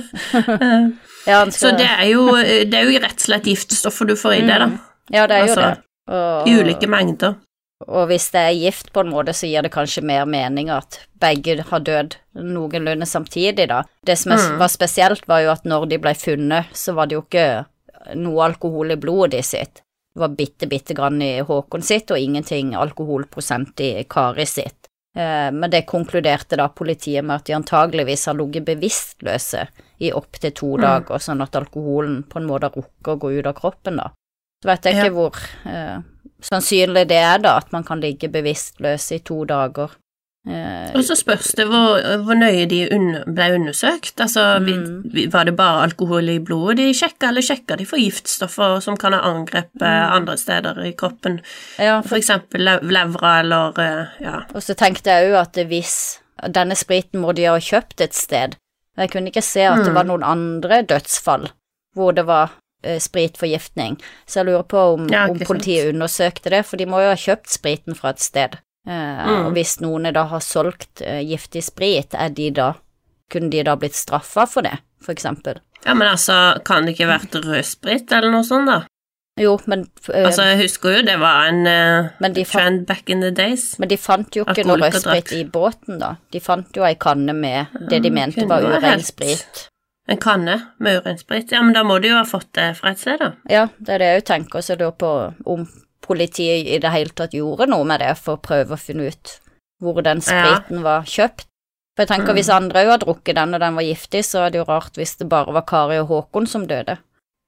Eh, 0.58 0.88
Ja, 1.28 1.42
så 1.52 1.70
det 1.76 1.84
er, 1.84 2.06
jo, 2.08 2.22
det 2.40 2.72
er 2.78 2.86
jo 2.88 3.00
rett 3.02 3.18
og 3.18 3.24
slett 3.26 3.44
giftstoffer 3.50 4.06
du 4.08 4.14
får 4.16 4.32
i 4.38 4.44
det, 4.48 4.54
da. 4.62 4.68
ja, 5.12 5.26
det 5.28 5.34
er 5.36 5.42
jo 5.42 5.48
altså, 5.50 5.64
det. 5.66 5.82
Og, 6.08 6.46
I 6.48 6.54
ulike 6.62 6.88
mengder. 6.88 7.34
Og 7.86 8.08
hvis 8.08 8.30
det 8.34 8.40
er 8.40 8.56
gift 8.58 8.92
på 8.92 9.00
en 9.04 9.10
måte, 9.12 9.34
så 9.36 9.46
gir 9.46 9.62
det 9.62 9.70
kanskje 9.72 10.02
mer 10.02 10.24
mening 10.26 10.68
at 10.70 10.98
begge 11.20 11.62
har 11.62 11.80
dødd 11.80 12.16
noenlunde 12.34 13.06
samtidig, 13.06 13.68
da. 13.68 13.82
Det 14.04 14.16
som 14.18 14.32
Mm. 14.32 14.58
var 14.58 14.68
spesielt, 14.68 15.26
var 15.28 15.40
jo 15.42 15.50
at 15.52 15.64
når 15.64 15.88
de 15.88 15.98
ble 15.98 16.14
funnet, 16.14 16.66
så 16.72 16.94
var 16.94 17.06
det 17.06 17.14
jo 17.14 17.22
ikke 17.22 17.66
noe 18.16 18.44
alkohol 18.44 18.90
i 18.92 18.96
blodet 18.96 19.44
sitt. 19.44 19.82
Det 20.14 20.20
var 20.20 20.28
bitte, 20.34 20.66
bitte 20.68 20.94
grann 20.94 21.20
i 21.22 21.40
Håkon 21.40 21.82
sitt, 21.82 22.10
og 22.10 22.18
ingenting 22.18 22.74
alkoholprosent 22.74 23.78
i 23.80 24.04
Kari 24.08 24.46
sitt. 24.46 24.74
Eh, 25.16 25.50
Men 25.50 25.70
det 25.70 25.86
konkluderte 25.86 26.56
da 26.56 26.68
politiet 26.68 27.24
med 27.24 27.36
at 27.36 27.44
de 27.44 27.52
antageligvis 27.54 28.26
har 28.26 28.34
ligget 28.34 28.64
bevisstløse 28.64 29.68
i 30.00 30.10
opptil 30.12 30.52
to 30.54 30.76
Mm. 30.76 30.80
dager, 30.80 31.18
sånn 31.18 31.42
at 31.42 31.52
alkoholen 31.52 32.24
på 32.24 32.36
en 32.40 32.46
måte 32.46 32.70
rukker 32.72 33.16
å 33.16 33.18
gå 33.18 33.38
ut 33.38 33.46
av 33.46 33.54
kroppen, 33.54 33.96
da. 33.96 34.10
Så 34.62 34.66
vet 34.66 34.82
jeg 34.82 34.94
Ja. 34.94 35.04
ikke 35.04 35.14
hvor 35.14 35.34
eh, 35.66 35.98
sannsynlig 36.42 37.06
det 37.08 37.16
er, 37.18 37.38
da, 37.38 37.56
at 37.58 37.72
man 37.72 37.84
kan 37.84 38.00
ligge 38.00 38.28
bevisstløs 38.30 39.10
i 39.12 39.18
to 39.18 39.44
dager. 39.44 39.90
Eh, 40.48 40.92
Og 40.96 41.02
så 41.04 41.16
spørs 41.18 41.50
det 41.58 41.66
hvor, 41.68 41.98
hvor 42.24 42.34
nøye 42.38 42.64
de 42.70 42.86
ble 43.26 43.48
undersøkt. 43.58 44.14
Altså, 44.20 44.60
Mm. 44.60 45.30
var 45.32 45.44
det 45.44 45.56
bare 45.56 45.82
alkohol 45.82 46.28
i 46.28 46.38
blodet 46.38 46.76
de 46.78 46.92
sjekka, 46.94 47.28
eller 47.28 47.42
sjekka 47.42 47.76
de 47.76 47.84
for 47.84 47.98
giftstoffer 47.98 48.80
som 48.80 48.96
kan 48.96 49.12
ha 49.12 49.20
angrepet 49.20 49.82
Mm. 49.82 50.12
andre 50.12 50.36
steder 50.38 50.78
i 50.86 50.92
kroppen? 50.92 51.40
ja, 51.78 52.00
For 52.00 52.16
eksempel 52.16 52.60
levra 52.82 53.40
eller 53.40 53.78
eh, 53.78 54.06
ja. 54.24 54.40
Og 54.54 54.62
så 54.62 54.74
tenkte 54.74 55.10
jeg 55.10 55.32
òg 55.32 55.40
at 55.40 55.66
hvis 55.68 56.18
denne 56.48 56.74
spriten 56.76 57.20
må 57.20 57.34
de 57.34 57.44
ha 57.44 57.58
kjøpt 57.58 58.00
et 58.00 58.14
sted. 58.14 58.54
Jeg 58.96 59.10
kunne 59.10 59.26
ikke 59.30 59.42
se 59.42 59.60
at 59.66 59.78
det 59.84 59.88
Mm. 59.92 59.94
var 59.94 60.04
noen 60.04 60.22
andre 60.22 60.82
dødsfall 60.82 61.50
hvor 61.96 62.12
det 62.14 62.24
var 62.26 62.50
spritforgiftning, 63.02 63.96
så 64.26 64.40
jeg 64.40 64.46
lurer 64.46 64.62
på 64.70 64.78
om, 64.94 65.08
Ja, 65.10 65.26
om 65.28 65.38
politiet 65.38 65.90
undersøkte 65.94 66.50
det, 66.50 66.64
for 66.66 66.76
de 66.78 66.86
må 66.86 67.00
jo 67.02 67.10
ha 67.12 67.16
kjøpt 67.18 67.50
spriten 67.50 67.94
fra 67.98 68.10
et 68.14 68.20
sted. 68.20 68.58
Eh, 68.88 69.24
Mm. 69.28 69.46
Og 69.46 69.52
hvis 69.52 69.80
noen 69.80 70.12
da 70.14 70.24
har 70.30 70.40
solgt 70.40 71.02
uh, 71.04 71.18
giftig 71.20 71.64
sprit, 71.66 72.14
er 72.14 72.28
de 72.28 72.50
da 72.50 72.74
Kunne 73.28 73.50
de 73.50 73.60
da 73.62 73.74
blitt 73.76 73.92
straffa 73.92 74.46
for 74.48 74.62
det, 74.64 74.78
for 75.04 75.12
eksempel? 75.12 75.58
ja, 75.84 75.92
men 75.94 76.08
altså, 76.08 76.58
kan 76.64 76.86
det 76.86 76.94
ikke 76.94 77.10
vært 77.10 77.34
rødsprit 77.44 78.12
eller 78.12 78.32
noe 78.32 78.42
sånt, 78.42 78.66
da? 78.66 78.78
Jo, 79.38 79.58
men, 79.66 79.84
uh, 80.08 80.24
Altså, 80.24 80.42
jeg 80.48 80.58
husker 80.62 80.96
jo 80.96 81.02
det 81.06 81.18
var 81.20 81.46
en 81.50 81.66
eh, 81.66 82.30
de 82.34 82.44
trend 82.44 82.86
back 82.86 83.10
in 83.10 83.20
the 83.20 83.30
days. 83.30 83.78
men 83.78 83.88
de 83.88 83.96
fant 83.96 84.34
jo 84.34 84.44
ikke 84.44 84.64
noe 84.66 84.80
rødsprit 84.80 85.32
i 85.36 85.44
båten, 85.44 85.98
da. 86.00 86.16
De 86.32 86.40
fant 86.40 86.66
jo 86.76 86.82
ei 86.88 86.94
kanne 86.94 87.34
med 87.36 87.66
det 87.90 88.02
de 88.02 88.10
mente 88.10 88.40
kunne 88.40 88.48
var 88.48 88.62
urein 88.64 89.02
sprit. 89.02 89.68
En 90.08 90.16
kanne 90.16 90.54
med 90.80 91.02
urinsprit. 91.02 91.50
Ja, 91.52 91.60
men 91.62 91.74
da 91.76 91.82
må 91.84 91.98
du 92.00 92.08
jo 92.08 92.16
ha 92.16 92.24
fått 92.24 92.48
det 92.56 92.70
fra 92.78 92.90
et 92.94 92.98
sted, 93.02 93.18
da. 93.20 93.32
Ja, 93.52 93.66
det 93.78 93.94
er 93.98 93.98
det 93.98 94.08
jeg 94.14 94.24
tenker, 94.30 94.64
så 94.64 94.76
lurer 94.78 94.94
på 94.96 95.10
om 95.44 95.66
politiet 96.06 96.66
i 96.66 96.78
det 96.80 96.90
hele 96.94 97.12
tatt 97.12 97.34
gjorde 97.36 97.66
noe 97.68 97.84
med 97.84 98.00
det 98.00 98.14
for 98.16 98.38
å 98.38 98.40
prøve 98.40 98.72
å 98.76 98.80
finne 98.80 99.10
ut 99.12 99.34
hvor 99.82 100.00
den 100.02 100.22
spriten 100.24 100.80
var 100.82 101.04
kjøpt. 101.04 101.44
For 101.94 102.06
jeg 102.06 102.08
tenker 102.12 102.32
Mm. 102.32 102.38
hvis 102.38 102.48
andre 102.54 102.84
òg 102.84 102.88
har 102.94 102.98
drukket 103.02 103.34
den 103.34 103.54
og 103.54 103.60
den 103.60 103.74
var 103.74 103.82
giftig, 103.82 104.24
så 104.24 104.46
er 104.46 104.50
det 104.50 104.58
jo 104.62 104.64
rart 104.64 104.94
hvis 104.96 105.16
det 105.18 105.28
bare 105.28 105.52
var 105.52 105.62
Kari 105.66 105.98
og 105.98 106.08
Håkon 106.08 106.46
som 106.46 106.66
døde. 106.66 106.96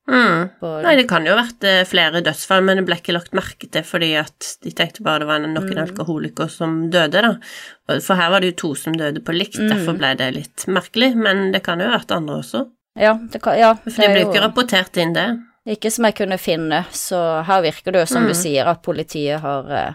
Mm. 0.09 0.49
Nei, 0.83 0.97
det 0.97 1.04
kan 1.09 1.26
jo 1.26 1.35
ha 1.37 1.42
vært 1.45 1.62
eh, 1.69 1.85
flere 1.87 2.23
dødsfall, 2.25 2.64
men 2.64 2.76
det 2.80 2.87
ble 2.88 2.97
ikke 2.99 3.12
lagt 3.14 3.33
merke 3.37 3.69
til 3.71 3.83
fordi 3.87 4.09
at 4.19 4.57
de 4.64 4.71
tenkte 4.75 5.02
bare 5.07 5.21
det 5.21 5.26
var 5.28 5.38
noen 5.45 5.54
Mm. 5.61 5.83
alkoholikere 5.85 6.50
som 6.50 6.90
døde, 6.90 7.21
da. 7.23 7.99
For 8.00 8.14
her 8.16 8.30
var 8.30 8.40
det 8.40 8.50
jo 8.54 8.57
to 8.69 8.75
som 8.75 8.92
døde 8.97 9.21
på 9.23 9.33
likt, 9.37 9.59
Mm. 9.61 9.69
derfor 9.69 9.99
ble 9.99 10.14
det 10.16 10.35
litt 10.35 10.66
merkelig, 10.66 11.14
men 11.14 11.52
det 11.52 11.62
kan 11.62 11.78
jo 11.78 11.87
ha 11.90 11.99
vært 11.99 12.11
andre 12.16 12.35
også. 12.42 12.66
ja, 12.99 13.14
det 13.14 13.40
kan, 13.42 13.59
ja, 13.59 13.75
For 13.75 13.90
det 13.90 14.11
ble 14.11 14.21
jo 14.25 14.33
ikke 14.33 14.42
rapportert 14.49 14.97
inn, 14.97 15.12
det. 15.12 15.38
Ikke 15.69 15.90
som 15.92 16.04
jeg 16.07 16.14
kunne 16.16 16.38
finne, 16.38 16.87
så 16.90 17.45
her 17.45 17.62
virker 17.62 17.92
det 17.92 18.00
jo 18.00 18.07
som 18.07 18.23
du 18.25 18.30
Mm. 18.33 18.42
sier 18.42 18.66
at 18.66 18.83
politiet 18.83 19.40
har 19.40 19.71
eh, 19.71 19.92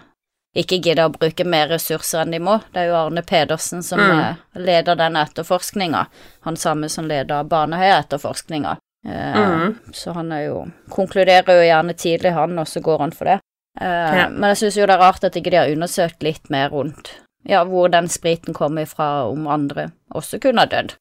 ikke 0.55 0.79
gidder 0.81 1.09
å 1.09 1.17
bruke 1.17 1.43
mer 1.45 1.67
ressurser 1.67 2.21
enn 2.21 2.31
de 2.31 2.39
må. 2.39 2.61
Det 2.71 2.77
er 2.83 2.87
jo 2.87 2.95
Arne 2.95 3.21
Pedersen 3.23 3.83
som 3.83 3.99
Mm. 3.99 4.19
eh, 4.19 4.35
leder 4.55 4.95
den 4.95 5.15
etterforskninga, 5.15 6.07
han 6.43 6.55
samme 6.55 6.87
som 6.89 7.05
leder 7.07 7.43
Baneheia-etterforskninga. 7.43 8.77
Eh, 9.05 9.35
Mm. 9.35 9.75
Så 9.93 10.13
han 10.15 10.31
er 10.31 10.47
jo 10.47 10.65
Konkluderer 10.89 11.59
jo 11.59 11.67
gjerne 11.67 11.93
tidlig, 11.93 12.33
han, 12.33 12.57
og 12.59 12.67
så 12.67 12.81
går 12.81 12.99
han 12.99 13.11
for 13.11 13.25
det. 13.25 13.39
Eh, 13.79 14.15
Ja. 14.17 14.29
Men 14.29 14.49
jeg 14.49 14.57
syns 14.57 14.77
jo 14.77 14.85
det 14.85 14.95
er 14.95 15.03
rart 15.03 15.23
at 15.23 15.35
ikke 15.35 15.51
de 15.51 15.57
har 15.57 15.69
undersøkt 15.69 16.23
litt 16.23 16.49
mer 16.49 16.69
rundt 16.69 17.11
ja, 17.45 17.63
hvor 17.63 17.89
den 17.93 18.09
spriten 18.09 18.53
kommer 18.53 18.81
ifra, 18.81 19.27
om 19.29 19.47
andre 19.47 19.91
også 20.15 20.39
kunne 20.41 20.63
ha 20.63 20.65
dødd. 20.65 20.95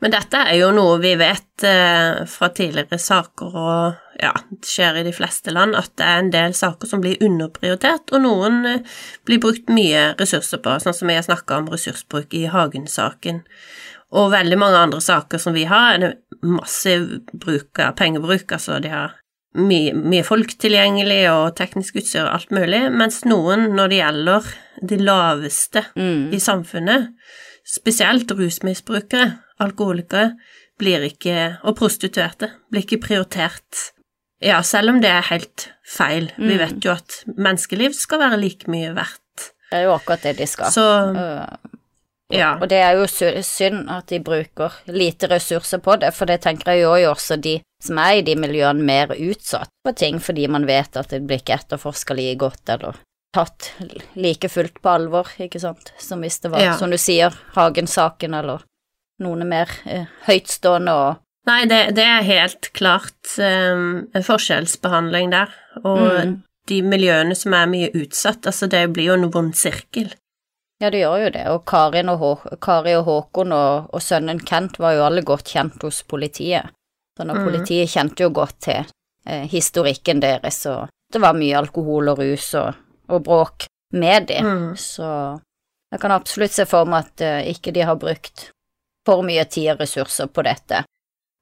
Men 0.00 0.12
dette 0.14 0.36
er 0.36 0.54
jo 0.60 0.68
noe 0.70 0.98
vi 1.02 1.14
vet 1.18 1.64
eh, 1.66 2.20
fra 2.30 2.48
tidligere 2.54 2.98
saker, 3.02 3.56
og 3.56 4.20
ja, 4.22 4.30
det 4.50 4.68
skjer 4.68 5.00
i 5.00 5.02
de 5.08 5.14
fleste 5.16 5.50
land, 5.50 5.74
at 5.74 5.90
det 5.98 6.06
er 6.06 6.20
en 6.22 6.30
del 6.30 6.54
saker 6.54 6.86
som 6.86 7.00
blir 7.02 7.18
underprioritert, 7.24 8.12
og 8.12 8.22
noen 8.22 8.60
eh, 8.66 8.84
blir 9.26 9.40
brukt 9.42 9.72
mye 9.72 10.12
ressurser 10.20 10.62
på, 10.62 10.76
sånn 10.78 10.94
som 10.94 11.10
vi 11.10 11.16
har 11.18 11.26
snakka 11.26 11.58
om 11.58 11.72
ressursbruk 11.72 12.36
i 12.38 12.44
Hagen-saken. 12.52 13.42
Og 14.12 14.30
veldig 14.32 14.56
mange 14.58 14.76
andre 14.86 15.00
saker 15.04 15.38
som 15.38 15.52
vi 15.52 15.64
har, 15.68 15.94
er 15.94 15.98
det 15.98 16.12
massiv 16.42 17.08
bruk 17.34 17.78
av 17.84 17.96
pengebruk, 17.98 18.46
altså 18.56 18.78
de 18.80 18.88
har 18.88 19.16
mye, 19.58 19.92
mye 19.92 20.22
folk 20.24 20.54
tilgjengelig 20.60 21.26
og 21.32 21.56
teknisk 21.58 21.96
utstyr 22.00 22.22
og 22.26 22.34
alt 22.38 22.50
mulig, 22.54 22.80
mens 22.94 23.22
noen, 23.28 23.66
når 23.76 23.88
det 23.92 23.98
gjelder 23.98 24.48
de 24.92 24.96
laveste 25.02 25.84
Mm. 25.96 26.32
i 26.32 26.38
samfunnet, 26.40 27.08
spesielt 27.66 28.30
rusmisbrukere, 28.30 29.38
alkoholikere, 29.60 30.32
blir 30.78 31.02
ikke, 31.08 31.58
og 31.64 31.76
prostituerte, 31.76 32.52
blir 32.70 32.84
ikke 32.86 33.00
prioritert. 33.02 33.90
Ja, 34.40 34.60
selv 34.62 34.90
om 34.94 35.00
det 35.02 35.10
er 35.10 35.22
helt 35.32 35.68
feil. 35.84 36.30
Vi 36.38 36.54
Mm. 36.54 36.58
vet 36.58 36.80
jo 36.84 36.92
at 36.92 37.24
menneskeliv 37.36 37.92
skal 37.94 38.20
være 38.20 38.38
like 38.40 38.68
mye 38.70 38.94
verdt. 38.94 39.50
Det 39.70 39.80
er 39.80 39.84
jo 39.84 39.96
akkurat 39.98 40.22
det 40.22 40.36
de 40.38 40.46
skal. 40.46 40.70
Så 40.70 41.16
Eh, 41.16 41.46
ja. 42.32 42.58
Og 42.60 42.68
det 42.68 42.78
er 42.84 42.92
jo 42.98 43.06
synd 43.42 43.88
at 43.90 44.06
de 44.12 44.18
bruker 44.20 44.72
lite 44.86 45.28
ressurser 45.30 45.78
på 45.84 45.96
det, 46.00 46.12
for 46.14 46.26
det 46.26 46.40
tenker 46.44 46.72
jeg 46.72 46.82
jo 46.84 47.10
også 47.12 47.36
de 47.40 47.60
som 47.82 47.98
er 48.02 48.18
i 48.18 48.22
de 48.26 48.34
miljøene 48.36 48.82
mer 48.84 49.12
utsatt 49.14 49.70
for 49.86 49.92
ting, 49.96 50.18
fordi 50.20 50.48
man 50.50 50.66
vet 50.66 50.96
at 50.96 51.08
det 51.14 51.22
blir 51.26 51.38
ikke 51.40 51.54
etterforska 51.60 52.14
like 52.18 52.38
godt 52.40 52.68
eller 52.74 52.96
tatt 53.36 53.72
like 54.16 54.48
fullt 54.48 54.80
på 54.82 54.88
alvor, 54.90 55.28
ikke 55.38 55.60
sant, 55.60 55.92
som 55.98 56.20
hvis 56.24 56.40
det 56.40 56.50
var, 56.50 56.60
Ja. 56.64 56.76
som 56.76 56.90
du 56.90 56.96
sier, 56.98 57.34
Hagen-saken 57.54 58.34
eller 58.34 58.62
noen 59.20 59.42
er 59.42 59.50
mer 59.52 59.68
eh, 59.86 60.06
høytstående 60.26 60.92
og 60.94 61.16
Nei, 61.48 61.62
det, 61.64 61.94
det 61.96 62.04
er 62.04 62.22
helt 62.26 62.66
klart 62.76 63.38
um, 63.40 64.08
en 64.12 64.24
forskjellsbehandling 64.26 65.30
der, 65.32 65.48
og 65.84 66.02
Mm. 66.26 66.42
de 66.68 66.82
miljøene 66.82 67.34
som 67.34 67.54
er 67.56 67.66
mye 67.66 67.88
utsatt, 67.96 68.44
altså 68.46 68.66
det 68.68 68.82
blir 68.92 69.06
jo 69.06 69.14
en 69.14 69.30
vond 69.32 69.54
sirkel. 69.56 70.10
Ja, 70.78 70.90
det 70.94 71.00
gjør 71.00 71.24
jo 71.24 71.30
det, 71.34 71.44
og 71.50 71.64
Karin 71.66 72.10
og 72.12 72.20
Hå 72.22 72.32
Kari 72.62 72.92
og 72.94 73.08
Håkon 73.08 73.54
og, 73.54 73.88
og 73.90 74.02
sønnen 74.02 74.38
Kent 74.46 74.78
var 74.78 74.94
jo 74.94 75.06
alle 75.08 75.24
godt 75.26 75.50
kjent 75.50 75.82
hos 75.82 76.04
politiet. 76.06 76.70
Sånn 77.18 77.32
at 77.34 77.40
mm. 77.40 77.48
politiet 77.48 77.90
kjente 77.90 78.22
jo 78.22 78.30
godt 78.30 78.60
til 78.68 78.84
eh, 79.26 79.48
historikken 79.50 80.22
deres, 80.22 80.60
og 80.70 80.86
det 81.12 81.22
var 81.24 81.34
mye 81.34 81.56
alkohol 81.58 82.12
og 82.12 82.22
rus 82.22 82.52
og, 82.60 82.78
og 83.10 83.24
bråk 83.26 83.66
med 83.98 84.28
dem, 84.30 84.46
Mm. 84.46 84.76
så 84.76 85.40
jeg 85.90 86.00
kan 86.00 86.12
absolutt 86.12 86.52
se 86.52 86.66
for 86.68 86.86
meg 86.86 87.08
at 87.08 87.24
eh, 87.24 87.50
ikke 87.54 87.72
de 87.72 87.82
har 87.88 87.98
brukt 87.98 88.50
for 89.08 89.24
mye 89.24 89.44
tid 89.48 89.72
og 89.72 89.82
ressurser 89.82 90.28
på 90.30 90.44
dette. 90.46 90.84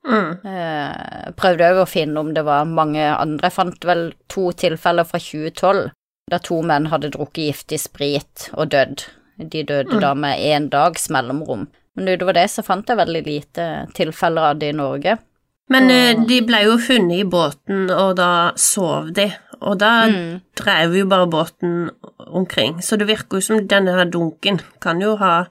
Mm. 0.07 0.33
Eh, 0.47 1.31
prøvde 1.37 1.71
òg 1.75 1.83
å 1.83 1.91
finne 1.91 2.23
om 2.23 2.33
det 2.33 2.45
var 2.47 2.65
mange 2.65 3.03
andre. 3.03 3.51
Jeg 3.51 3.57
fant 3.59 3.85
vel 3.85 4.05
to 4.31 4.53
tilfeller 4.55 5.05
fra 5.05 5.19
2012 5.19 5.91
der 6.31 6.43
to 6.43 6.61
menn 6.63 6.89
hadde 6.91 7.13
drukket 7.15 7.51
giftig 7.51 7.81
sprit 7.83 8.49
og 8.55 8.71
dødd. 8.75 9.05
De 9.39 9.63
døde 9.65 9.93
Mm. 9.93 10.01
da 10.01 10.15
med 10.15 10.39
én 10.41 10.69
dags 10.71 11.09
mellomrom. 11.11 11.67
Men 11.97 12.09
utover 12.09 12.35
det 12.35 12.51
så 12.51 12.63
fant 12.65 12.87
jeg 12.89 12.97
veldig 12.97 13.25
lite 13.27 13.87
tilfeller 13.95 14.51
av 14.53 14.59
det 14.59 14.69
i 14.75 14.77
Norge. 14.77 15.19
Men 15.69 15.91
eh, 15.91 16.15
Og- 16.15 16.29
de 16.29 16.41
ble 16.43 16.63
jo 16.65 16.77
funnet 16.79 17.19
i 17.21 17.25
båten, 17.25 17.91
og 17.91 18.17
da 18.17 18.53
sov 18.57 19.13
de, 19.13 19.33
og 19.61 19.79
da 19.79 20.07
Mm. 20.09 20.41
drev 20.55 20.95
jo 20.95 21.07
bare 21.07 21.27
båten 21.27 21.91
omkring. 22.27 22.79
Så 22.83 22.97
det 22.99 23.09
virker 23.09 23.37
jo 23.37 23.41
som 23.41 23.67
denne 23.67 23.95
her 23.97 24.05
dunken 24.05 24.61
kan 24.81 25.01
jo 25.01 25.17
ha 25.17 25.47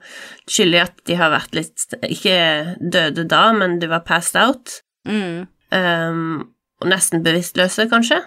skyld 0.48 0.74
i 0.74 0.78
at 0.80 0.92
de 1.04 1.14
har 1.14 1.30
vært 1.30 1.54
litt 1.54 1.94
Ikke 2.02 2.76
døde 2.80 3.26
da, 3.28 3.52
men 3.52 3.78
de 3.78 3.86
var 3.88 4.00
passed 4.00 4.36
out. 4.40 4.80
Mm. 5.06 5.46
Um, 5.72 6.48
og 6.80 6.88
nesten 6.88 7.22
bevisstløse, 7.22 7.88
kanskje. 7.90 8.22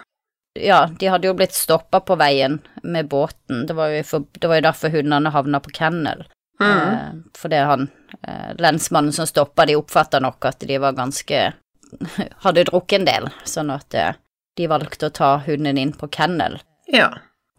Ja, 0.57 0.89
de 0.99 1.07
hadde 1.07 1.27
jo 1.27 1.35
blitt 1.37 1.53
stoppa 1.53 1.99
på 1.99 2.15
veien 2.19 2.59
med 2.83 3.07
båten. 3.07 3.65
Det 3.67 3.75
var 3.77 3.93
jo, 3.93 4.03
for, 4.03 4.25
det 4.39 4.49
var 4.49 4.59
jo 4.59 4.65
derfor 4.65 4.89
hundene 4.93 5.29
havna 5.33 5.59
på 5.61 5.71
kennel. 5.75 6.25
Mm. 6.59 6.79
Eh, 6.79 7.11
fordi 7.37 7.59
han 7.63 7.85
eh, 8.27 8.55
lensmannen 8.57 9.13
som 9.15 9.27
stoppa 9.29 9.65
de, 9.65 9.77
oppfatta 9.79 10.19
nok 10.19 10.45
at 10.49 10.65
de 10.67 10.77
var 10.81 10.97
ganske 10.97 11.53
Hadde 12.43 12.65
drukket 12.67 12.99
en 12.99 13.05
del, 13.07 13.29
sånn 13.49 13.71
at 13.73 13.95
eh, 13.97 14.17
de 14.57 14.67
valgte 14.69 15.07
å 15.07 15.13
ta 15.15 15.29
hunden 15.45 15.77
inn 15.81 15.93
på 15.97 16.09
kennel. 16.13 16.59
Ja. 16.91 17.07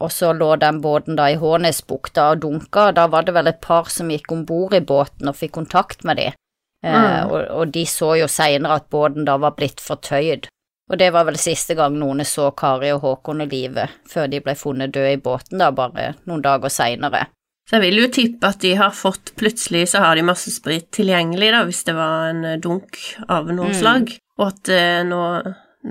Og 0.00 0.12
så 0.14 0.30
lå 0.32 0.52
den 0.60 0.78
båten 0.84 1.16
da 1.18 1.26
i 1.32 1.38
Hånesbukta 1.40 2.28
og 2.34 2.44
dunka, 2.44 2.90
og 2.90 2.94
da 2.98 3.08
var 3.10 3.26
det 3.26 3.34
vel 3.36 3.50
et 3.50 3.60
par 3.64 3.90
som 3.92 4.10
gikk 4.12 4.30
om 4.32 4.44
bord 4.46 4.76
i 4.76 4.80
båten 4.80 5.28
og 5.28 5.36
fikk 5.36 5.56
kontakt 5.58 6.04
med 6.04 6.20
de. 6.20 6.28
Eh, 6.30 6.36
Mm. 6.80 7.30
og, 7.30 7.40
og 7.58 7.72
de 7.74 7.82
så 7.84 8.14
jo 8.16 8.28
seinere 8.30 8.78
at 8.80 8.86
båten 8.88 9.26
da 9.28 9.34
var 9.36 9.52
blitt 9.58 9.80
fortøyd. 9.84 10.46
Og 10.90 10.98
det 10.98 11.12
var 11.14 11.24
vel 11.28 11.36
siste 11.38 11.76
gang 11.78 11.94
noen 12.00 12.24
så 12.26 12.48
Kari 12.58 12.88
og 12.90 13.04
Håkon 13.04 13.44
i 13.44 13.46
live, 13.46 13.84
før 14.10 14.26
de 14.32 14.40
ble 14.42 14.56
funnet 14.58 14.90
døde 14.94 15.12
i 15.14 15.20
båten, 15.22 15.60
da 15.62 15.68
bare 15.70 16.16
noen 16.26 16.42
dager 16.42 16.72
seinere. 16.74 17.28
Så 17.70 17.76
jeg 17.78 17.84
vil 17.84 18.00
jo 18.02 18.08
tippe 18.10 18.48
at 18.50 18.58
de 18.64 18.72
har 18.74 18.90
fått 18.90 19.30
Plutselig 19.38 19.84
så 19.92 20.00
har 20.02 20.16
de 20.18 20.24
masse 20.26 20.50
sprit 20.50 20.88
tilgjengelig, 20.96 21.52
da, 21.54 21.60
hvis 21.68 21.84
det 21.86 21.94
var 21.94 22.32
en 22.32 22.44
eh, 22.44 22.58
dunk 22.58 22.98
av 23.28 23.46
noe 23.54 23.70
Mm. 23.70 23.78
slag. 23.78 24.10
Og 24.40 24.46
at 24.48 24.68
eh, 24.74 25.04
nå, 25.06 25.20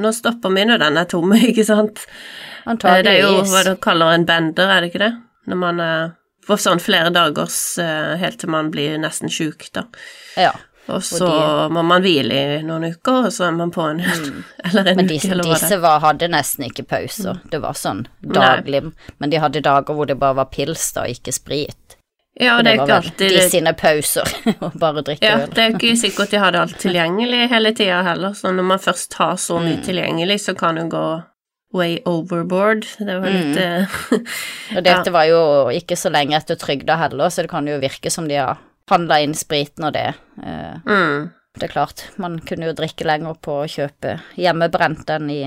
nå 0.03 0.11
stopper 0.13 0.51
vi 0.51 0.65
når 0.67 0.81
den 0.83 0.97
er 0.99 1.07
tom, 1.07 1.31
ikke 1.49 1.63
sant? 1.65 2.03
Antageligvis. 2.67 3.05
Det 3.07 3.15
er 3.15 3.23
jo 3.23 3.43
hva 3.53 3.63
du 3.69 3.75
kaller 3.81 4.17
en 4.17 4.25
bender, 4.27 4.67
er 4.67 4.81
det 4.83 4.91
ikke 4.91 5.05
det? 5.05 5.13
Når 5.47 5.61
man 5.63 5.79
er 5.79 6.09
på 6.49 6.57
sånn 6.59 6.81
flere 6.83 7.11
dagers 7.13 7.77
eh, 7.79 8.17
helt 8.19 8.39
til 8.41 8.49
man 8.51 8.71
blir 8.73 8.97
nesten 8.99 9.31
sjuk, 9.31 9.69
da. 9.71 9.85
Ja. 10.35 10.51
Og 10.89 11.03
så 11.05 11.19
Fordi... 11.21 11.73
må 11.75 11.83
man 11.85 12.01
hvile 12.01 12.39
i 12.59 12.61
noen 12.65 12.87
uker, 12.93 13.25
og 13.27 13.33
så 13.35 13.45
er 13.47 13.51
man 13.57 13.71
på 13.71 13.83
en 13.89 13.99
Eller 14.65 14.87
en 14.91 14.95
Men 14.97 15.05
uke, 15.05 15.13
disse, 15.13 15.31
eller 15.31 15.43
hva 15.45 15.53
det 15.53 15.61
disse 15.61 15.77
var, 15.83 15.99
hadde 16.05 16.29
nesten 16.33 16.65
ikke 16.69 16.83
pauser. 16.89 17.39
Det 17.51 17.59
var 17.61 17.77
sånn 17.77 18.05
daglig. 18.21 18.83
Men 19.19 19.29
de 19.29 19.37
hadde 19.43 19.61
dager 19.65 19.93
hvor 19.93 20.09
det 20.09 20.17
bare 20.21 20.35
var 20.41 20.49
pils 20.53 20.87
da, 20.95 21.05
ikke 21.05 21.31
sprit. 21.35 21.95
Ja, 22.39 22.53
Og 22.57 22.63
det 22.63 22.71
er 22.71 22.81
ikke 22.83 22.95
alltid 23.01 23.33
de 23.35 23.41
sine 23.51 23.73
pauser, 23.75 24.29
og 24.63 24.77
bare 24.79 25.01
drikke 25.03 25.25
Ja, 25.27 25.39
øl. 25.43 25.49
det 25.51 25.63
er 25.65 25.73
ikke 25.75 25.95
sikkert 25.99 26.31
de 26.31 26.39
hadde 26.39 26.61
alt 26.61 26.77
tilgjengelig 26.79 27.49
hele 27.51 27.73
tida 27.75 27.97
heller, 28.05 28.31
så 28.37 28.53
når 28.55 28.63
man 28.69 28.79
først 28.79 29.17
har 29.19 29.35
så 29.35 29.57
mye 29.59 29.75
Mm. 29.81 29.83
tilgjengelig, 29.83 30.37
så 30.45 30.53
kan 30.55 30.75
det 30.79 30.85
gå 30.93 31.03
way 31.75 31.99
overboard. 32.07 32.87
Det 32.97 33.17
var 33.21 33.29
litt 33.29 33.57
Mm. 33.57 33.59
eh, 33.59 33.99
Og 34.77 34.83
dette 34.87 35.11
var 35.11 35.25
jo 35.29 35.41
ikke 35.75 35.97
så 35.99 36.09
lenge 36.09 36.37
etter 36.39 36.55
trygda 36.55 36.95
heller, 36.97 37.29
så 37.29 37.43
det 37.43 37.51
kan 37.51 37.67
jo 37.67 37.75
virke 37.83 38.09
som 38.09 38.27
de 38.31 38.39
har 38.39 38.57
handla 38.89 39.19
inn 39.23 39.35
spriten 39.37 39.87
og 39.87 39.95
det. 39.95 40.11
Eh, 40.43 40.75
mm. 40.85 41.29
Det 41.59 41.67
er 41.67 41.73
klart, 41.73 42.05
man 42.21 42.37
kunne 42.45 42.69
jo 42.69 42.75
drikke 42.77 43.07
lenger 43.07 43.39
på 43.43 43.61
å 43.63 43.69
kjøpe 43.69 44.19
hjemmebrent 44.39 45.09
enn 45.15 45.31
i, 45.33 45.41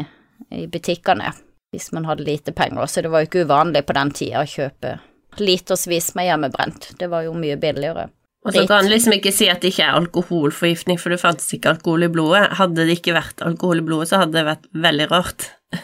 i 0.53 0.67
butikkene, 0.71 1.31
hvis 1.73 1.93
man 1.97 2.09
hadde 2.09 2.27
lite 2.27 2.53
penger, 2.57 2.91
så 2.91 3.05
det 3.05 3.13
var 3.13 3.23
jo 3.23 3.31
ikke 3.31 3.47
uvanlig 3.47 3.85
på 3.89 3.97
den 3.97 4.11
tida 4.17 4.43
å 4.43 4.49
kjøpe 4.49 4.99
litersvis 5.41 6.11
med 6.19 6.29
hjemmebrent. 6.29 6.91
Det 6.99 7.09
var 7.09 7.25
jo 7.25 7.33
mye 7.37 7.57
billigere. 7.61 8.11
Og 8.43 8.57
så 8.57 8.65
kan 8.67 8.85
du 8.85 8.91
liksom 8.91 9.15
ikke 9.15 9.31
si 9.31 9.47
at 9.51 9.63
det 9.63 9.71
ikke 9.71 9.85
er 9.87 9.97
alkoholforgiftning, 10.01 10.99
for 10.99 11.15
det 11.15 11.21
fantes 11.23 11.47
ikke 11.55 11.77
alkohol 11.77 12.09
i 12.09 12.11
blodet. 12.11 12.49
Hadde 12.59 12.89
det 12.89 12.99
ikke 12.99 13.15
vært 13.15 13.43
alkohol 13.47 13.79
i 13.79 13.85
blodet, 13.87 14.11
så 14.11 14.25
hadde 14.25 14.35
det 14.35 14.49
vært 14.49 14.67
veldig 14.87 15.11
rart. 15.15 15.51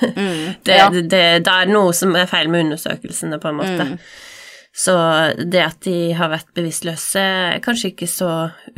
Det, 0.68 0.74
ja. 0.74 0.90
det, 0.92 1.06
det, 1.08 1.20
da 1.46 1.62
er 1.62 1.68
det 1.70 1.72
noe 1.72 1.94
som 1.96 2.12
er 2.18 2.26
feil 2.28 2.50
med 2.52 2.66
undersøkelsene, 2.66 3.38
på 3.40 3.48
en 3.48 3.56
måte. 3.56 3.86
Mm. 3.88 3.94
Så 4.78 4.94
det 5.50 5.62
at 5.64 5.80
de 5.82 6.12
har 6.14 6.30
vært 6.30 6.52
bevisstløse, 6.54 7.18
er 7.18 7.58
kanskje 7.64 7.90
ikke 7.92 8.06
så 8.10 8.28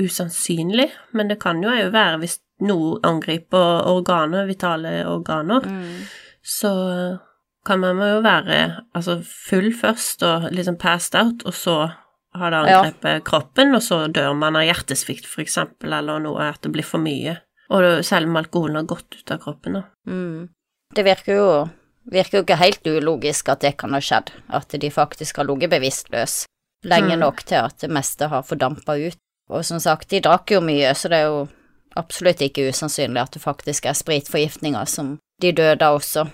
usannsynlig, 0.00 0.88
men 1.12 1.28
det 1.28 1.36
kan 1.42 1.60
jo 1.62 1.74
være 1.92 2.20
hvis 2.22 2.38
noe 2.64 2.98
angriper 3.04 3.84
organer, 3.88 4.46
vitale 4.48 4.94
organer, 5.08 5.64
Mm. 5.68 6.06
så 6.42 7.18
kan 7.66 7.80
man 7.80 7.98
jo 8.00 8.22
være 8.24 8.84
altså 8.94 9.18
full 9.24 9.72
først 9.76 10.22
og 10.24 10.48
liksom 10.52 10.78
passed 10.80 11.14
out, 11.20 11.44
og 11.44 11.52
så 11.52 11.92
har 12.34 12.50
det 12.50 12.70
Ja. 12.70 13.20
kroppen, 13.20 13.74
og 13.74 13.82
så 13.82 14.06
dør 14.10 14.34
man 14.38 14.56
av 14.56 14.62
hjertesvikt, 14.62 15.26
for 15.26 15.42
eksempel, 15.42 15.92
eller 15.92 16.18
noe 16.20 16.40
at 16.48 16.62
det 16.62 16.72
blir 16.72 16.84
for 16.84 16.98
mye. 16.98 17.36
Og 17.70 18.04
selv 18.04 18.26
om 18.26 18.36
alkoholen 18.36 18.76
har 18.76 18.84
gått 18.84 19.18
ut 19.18 19.30
av 19.30 19.38
kroppen, 19.40 19.72
da. 19.74 19.82
Mm. 20.08 20.48
Det 20.94 21.04
virker 21.04 21.34
jo, 21.36 21.70
virker 22.10 22.38
jo 22.38 22.44
ikke 22.44 22.60
helt 22.60 22.86
ulogisk 22.86 23.48
at 23.48 23.60
det 23.64 23.76
kan 23.78 23.94
ha 23.94 24.00
skjedd, 24.02 24.32
at 24.48 24.68
de 24.80 24.90
faktisk 24.90 25.36
har 25.36 25.48
ligget 25.48 25.70
bevisstløs 25.70 26.44
lenge 26.84 27.16
Mm. 27.16 27.20
nok 27.20 27.44
til 27.44 27.54
at 27.54 27.78
det 27.80 27.90
meste 27.90 28.28
har 28.28 28.42
fordampa 28.42 28.96
ut. 28.96 29.16
Og 29.50 29.64
som 29.64 29.80
sagt, 29.80 30.10
de 30.10 30.20
drakk 30.20 30.50
jo 30.50 30.60
mye, 30.60 30.94
så 30.94 31.08
det 31.08 31.18
er 31.18 31.26
jo 31.26 31.48
absolutt 31.96 32.40
ikke 32.40 32.68
usannsynlig 32.70 33.20
at 33.20 33.32
det 33.32 33.42
faktisk 33.42 33.86
er 33.86 33.92
spritforgiftninger 33.98 34.84
som 34.86 35.18
de 35.42 35.52
døde 35.52 35.82
av 35.82 35.98
også. 35.98 36.28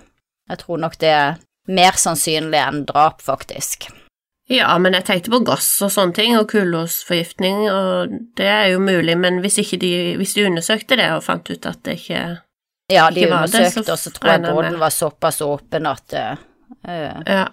Jeg 0.49 0.57
tror 0.57 0.77
nok 0.77 0.97
det 0.97 1.09
er 1.09 1.37
mer 1.67 1.97
sannsynlig 1.97 2.59
enn 2.61 2.85
drap, 2.85 3.21
faktisk. 3.21 3.89
Ja, 4.49 4.77
men 4.77 4.93
jeg 4.93 5.03
tenkte 5.03 5.31
på 5.33 5.43
gass 5.43 5.81
og 5.81 5.91
sånne 5.91 6.13
ting, 6.13 6.37
og 6.37 6.47
kullosforgiftning, 6.47 7.65
og 7.69 8.13
det 8.37 8.45
er 8.47 8.67
jo 8.71 8.79
mulig, 8.79 9.17
men 9.17 9.41
hvis 9.43 9.55
de, 9.55 10.15
hvis 10.15 10.33
de 10.33 10.45
undersøkte 10.45 10.95
det 10.95 11.11
og 11.11 11.23
fant 11.23 11.49
ut 11.49 11.65
at 11.65 11.83
det 11.83 11.97
ikke 11.99 12.21
Ja, 12.93 13.09
de 13.11 13.25
undersøkte, 13.27 13.91
og 13.91 13.99
så 13.99 14.11
tror 14.15 14.29
jeg 14.31 14.41
båten 14.47 14.77
var 14.79 14.93
såpass 14.95 15.41
åpen 15.43 15.85
at 15.89 16.13
eh, 16.13 16.37
eh, 16.87 17.21
Ja. 17.27 17.47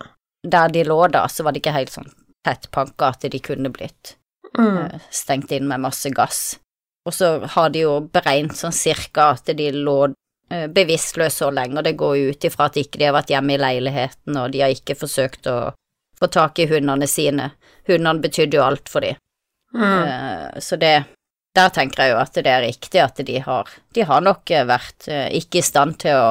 der 0.47 0.69
de 0.69 0.85
lå 0.85 0.99
da, 1.11 1.27
så 1.29 1.43
var 1.43 1.53
det 1.53 1.63
ikke 1.63 1.73
helt 1.75 1.91
sånn 1.91 2.11
tettpakka 2.47 3.09
at 3.15 3.21
de 3.31 3.39
kunne 3.41 3.71
blitt 3.73 4.17
Mm. 4.57 4.77
uh, 4.87 4.99
stengt 5.11 5.51
inn 5.51 5.67
med 5.67 5.81
masse 5.83 6.07
gass. 6.15 6.59
Og 7.07 7.13
så 7.13 7.45
har 7.57 7.71
de 7.71 7.81
jo 7.81 8.01
beregnet 8.01 8.55
sånn 8.55 8.73
cirka 8.73 9.33
at 9.33 9.47
de 9.57 9.73
lå 9.73 9.97
uh, 10.53 10.67
bevisstløse 10.71 11.41
så 11.43 11.49
lenge, 11.51 11.79
og 11.79 11.83
det 11.85 11.97
går 11.99 12.13
jo 12.21 12.29
ut 12.31 12.45
ifra 12.47 12.67
at 12.67 12.77
ikke 12.79 12.99
de 13.01 13.05
har 13.09 13.17
vært 13.17 13.33
hjemme 13.35 13.57
i 13.57 13.59
leiligheten, 13.59 14.37
og 14.39 14.53
de 14.53 14.61
har 14.63 14.71
ikke 14.71 14.95
forsøkt 14.95 15.49
å 15.51 15.73
få 16.21 16.29
tak 16.31 16.59
i 16.63 16.67
hundene 16.71 17.09
sine. 17.11 17.51
Hundene 17.89 18.23
betydde 18.23 18.55
jo 18.55 18.63
alt 18.63 18.89
for 18.89 19.01
dem. 19.01 19.17
Mm. 19.75 20.05
Eh, 20.07 20.61
Så 20.61 20.77
det 20.79 21.05
Der 21.55 21.71
tenker 21.71 22.03
jeg 22.03 22.13
jo 22.15 22.19
at 22.19 22.35
det 22.35 22.51
er 22.51 22.65
riktig 22.67 23.01
at 23.03 23.21
de 23.27 23.39
har 23.45 23.69
De 23.95 24.03
har 24.03 24.21
nok 24.27 24.51
eh, 24.51 24.65
vært 24.67 25.07
eh, 25.09 25.29
ikke 25.39 25.61
i 25.61 25.67
stand 25.67 25.99
til 26.03 26.17
å 26.19 26.29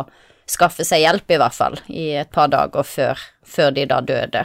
skaffe 0.49 0.83
seg 0.83 0.99
hjelp, 1.05 1.31
i 1.31 1.37
hvert 1.39 1.55
fall, 1.55 1.77
i 1.87 2.09
et 2.19 2.29
par 2.35 2.49
dager 2.51 2.83
før, 2.83 3.19
før 3.47 3.71
de 3.71 3.85
da 3.87 4.01
døde. 4.03 4.41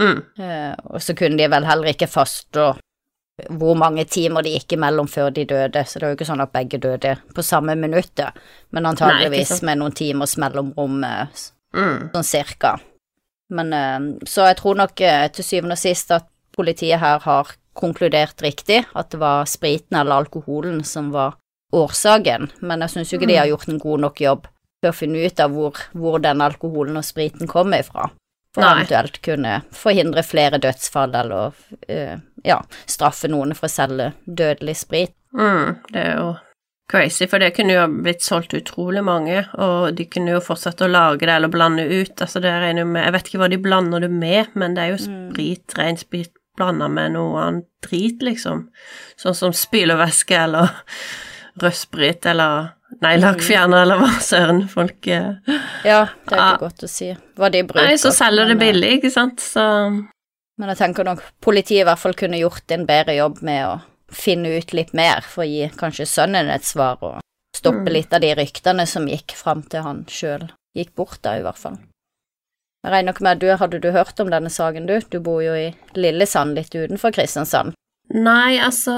Mm. 0.00 0.22
Eh, 0.40 0.74
Og 0.94 1.02
så 1.04 1.14
kunne 1.14 1.36
de 1.36 1.48
vel 1.52 1.66
heller 1.68 1.92
ikke 1.92 2.08
fastslå 2.08 2.70
hvor 3.60 3.76
mange 3.78 4.02
timer 4.10 4.42
de 4.42 4.56
gikk 4.56 4.72
imellom 4.74 5.06
før 5.06 5.28
de 5.30 5.44
døde, 5.46 5.84
så 5.86 6.00
det 6.00 6.06
er 6.06 6.10
jo 6.10 6.16
ikke 6.16 6.26
sånn 6.26 6.42
at 6.42 6.50
begge 6.56 6.80
døde 6.82 7.12
på 7.36 7.44
samme 7.46 7.76
minuttet, 7.78 8.34
men 8.74 8.88
antageligvis 8.88 9.60
med 9.62 9.78
noen 9.78 9.94
timers 9.94 10.34
mellomrom, 10.40 11.04
Mm. 11.76 12.08
sånn 12.14 12.24
cirka. 12.24 12.72
Men 13.50 13.70
så 14.26 14.48
jeg 14.48 14.56
tror 14.56 14.74
nok 14.80 14.94
til 14.96 15.44
syvende 15.44 15.76
og 15.76 15.78
sist 15.78 16.10
at 16.10 16.24
politiet 16.56 16.98
her 16.98 17.20
har 17.20 17.52
konkludert 17.78 18.42
riktig, 18.44 18.82
at 18.98 19.10
det 19.14 19.20
var 19.22 19.46
spriten 19.48 19.96
eller 20.00 20.24
alkoholen 20.24 20.82
som 20.84 21.12
var 21.14 21.36
årsaken, 21.74 22.48
men 22.64 22.80
jeg 22.84 22.90
syns 22.94 23.12
jo 23.12 23.18
ikke 23.18 23.28
de 23.28 23.34
Mm. 23.36 23.40
har 23.42 23.50
gjort 23.52 23.68
en 23.68 23.78
god 23.78 24.00
nok 24.00 24.20
jobb 24.20 24.46
til 24.82 24.90
å 24.90 24.94
finne 24.94 25.26
ut 25.26 25.40
av 25.40 25.50
hvor, 25.52 25.76
hvor 25.94 26.18
den 26.22 26.40
alkoholen 26.40 26.96
og 26.96 27.04
spriten 27.04 27.46
kommer 27.50 27.80
ifra. 27.82 28.10
For 28.54 28.62
Nei. 28.64 28.70
eventuelt 28.80 29.20
kunne 29.22 29.62
forhindre 29.76 30.22
flere 30.24 30.58
dødsfall 30.58 31.14
eller 31.14 31.52
uh, 31.90 32.16
ja, 32.44 32.62
straffe 32.86 33.28
noen 33.28 33.52
for 33.54 33.68
å 33.68 33.70
selge 33.70 34.12
dødelig 34.26 34.76
sprit. 34.80 35.12
Mm. 35.36 35.76
Det 35.92 36.00
er 36.06 36.14
jo 36.16 36.30
crazy, 36.90 37.26
for 37.28 37.38
det 37.38 37.52
kunne 37.54 37.74
jo 37.76 37.84
blitt 38.02 38.22
solgt 38.24 38.54
utrolig 38.56 39.02
mange, 39.04 39.42
og 39.60 39.94
de 39.94 40.06
kunne 40.08 40.32
jo 40.32 40.40
fortsatt 40.40 40.80
å 40.80 40.88
lage 40.88 41.26
det 41.26 41.34
eller 41.36 41.52
blande 41.52 41.84
ut. 41.84 42.14
Altså, 42.24 42.40
det 42.40 42.48
regner 42.62 42.88
med 42.88 43.04
Jeg 43.04 43.12
vet 43.12 43.28
ikke 43.28 43.42
hva 43.44 43.50
de 43.52 43.58
blander 43.60 44.00
det 44.00 44.10
med, 44.10 44.46
men 44.56 44.74
det 44.74 44.82
er 44.86 44.94
jo 44.96 45.04
Mm. 45.04 45.30
sprit, 45.34 45.76
ren 45.78 45.96
sprit 46.00 46.32
blanda 46.58 46.88
med 46.92 47.14
noe 47.14 47.40
annet 47.46 47.68
drit, 47.86 48.20
liksom. 48.26 48.66
Sånn 49.20 49.36
som 49.38 49.54
spylevæske 49.56 50.36
eller 50.44 50.74
rødsprit 51.62 52.26
eller 52.30 52.72
neglelakkfjerner 53.02 53.82
eller 53.84 53.98
hva 54.00 54.10
søren 54.24 54.62
folk 54.70 55.06
eh, 55.12 55.34
Ja, 55.84 56.04
det 56.28 56.36
er 56.36 56.40
Ah. 56.40 56.52
ikke 56.54 56.66
godt 56.68 56.84
å 56.86 56.90
si 56.90 57.10
hva 57.38 57.50
de 57.52 57.62
bruker. 57.66 57.88
Nei, 57.90 57.98
så 58.00 58.12
selger 58.14 58.48
det 58.48 58.56
eh, 58.58 58.62
billig, 58.62 58.92
ikke 58.98 59.10
sant, 59.12 59.40
så 59.42 59.64
Men 60.58 60.72
jeg 60.72 60.78
tenker 60.80 61.04
nok 61.06 61.20
politiet 61.44 61.82
i 61.84 61.86
hvert 61.86 62.00
fall 62.02 62.16
kunne 62.18 62.38
gjort 62.40 62.70
en 62.74 62.86
bedre 62.88 63.14
jobb 63.14 63.42
med 63.46 63.62
å 63.66 63.76
finne 64.10 64.56
ut 64.58 64.72
litt 64.74 64.94
mer, 64.96 65.20
for 65.22 65.44
å 65.44 65.46
gi 65.46 65.68
kanskje 65.78 66.06
sønnen 66.08 66.48
et 66.50 66.64
svar, 66.66 66.96
og 67.02 67.20
stoppe 67.54 67.84
Mm. 67.86 67.92
litt 67.92 68.12
av 68.14 68.20
de 68.24 68.34
ryktene 68.34 68.86
som 68.86 69.06
gikk 69.06 69.34
fram 69.36 69.62
til 69.62 69.82
han 69.82 70.04
sjøl 70.08 70.48
gikk 70.74 70.94
bort 70.96 71.20
da, 71.22 71.36
i 71.38 71.42
hvert 71.42 71.58
fall. 71.58 71.78
Jeg 72.84 72.92
regner 72.94 73.12
ikke 73.12 73.24
med 73.26 73.32
at 73.36 73.40
du 73.42 73.48
hadde 73.60 73.80
du 73.82 73.88
hørt 73.92 74.20
om 74.22 74.28
denne 74.30 74.50
saken, 74.54 74.86
du? 74.86 74.98
Du 75.10 75.18
bor 75.20 75.40
jo 75.42 75.54
i 75.58 75.72
Lillesand, 75.98 76.54
litt 76.54 76.74
utenfor 76.74 77.10
Kristiansand. 77.16 77.74
Nei, 78.14 78.56
altså 78.62 78.94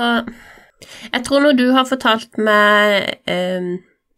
Jeg 1.13 1.25
tror 1.27 1.41
når 1.43 1.57
du 1.59 1.65
har 1.75 1.85
fortalt 1.89 2.37
meg 2.39 3.17
eh, 3.27 3.71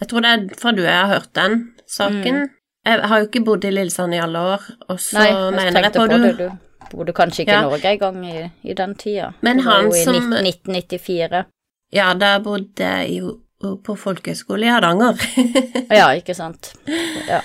Jeg 0.03 0.09
tror 0.11 0.21
det 0.27 0.33
er 0.35 0.43
fra 0.61 0.73
du 0.77 0.83
jeg 0.83 0.93
har 0.99 1.09
hørt 1.15 1.31
den 1.39 1.57
saken. 1.89 2.43
Jeg 2.85 3.01
har 3.09 3.23
jo 3.23 3.29
ikke 3.31 3.45
bodd 3.47 3.65
i 3.65 3.71
Lillesand 3.71 4.15
i 4.15 4.21
alle 4.21 4.43
år, 4.57 4.67
og 4.91 4.99
så 5.01 5.21
Nei, 5.21 5.29
jeg 5.31 5.55
mener 5.57 5.87
jeg 5.87 5.93
på, 5.95 6.03
på 6.03 6.07
du 6.11 6.27
det, 6.27 6.35
du 6.91 6.97
bodde 6.97 7.13
kanskje 7.17 7.45
ikke 7.47 7.53
Ja. 7.55 7.61
i 7.63 7.71
Norge 7.71 7.93
engang 7.95 8.19
i, 8.27 8.43
i 8.69 8.75
den 8.77 8.95
tida. 8.99 9.31
Men 9.41 9.61
han 9.65 9.87
jo 9.87 9.95
i 9.95 10.03
som- 10.05 10.33
1994. 10.35 11.45
Ja, 11.95 12.13
da 12.19 12.35
bodde 12.43 12.83
jeg 12.83 13.21
jo 13.23 13.37
på 13.87 13.95
folkehøyskole 13.97 14.67
i 14.67 14.73
Hardanger. 14.75 15.15
Ja, 15.95 16.11
ikke 16.19 16.35
sant. 16.35 16.73
Ja. 17.29 17.39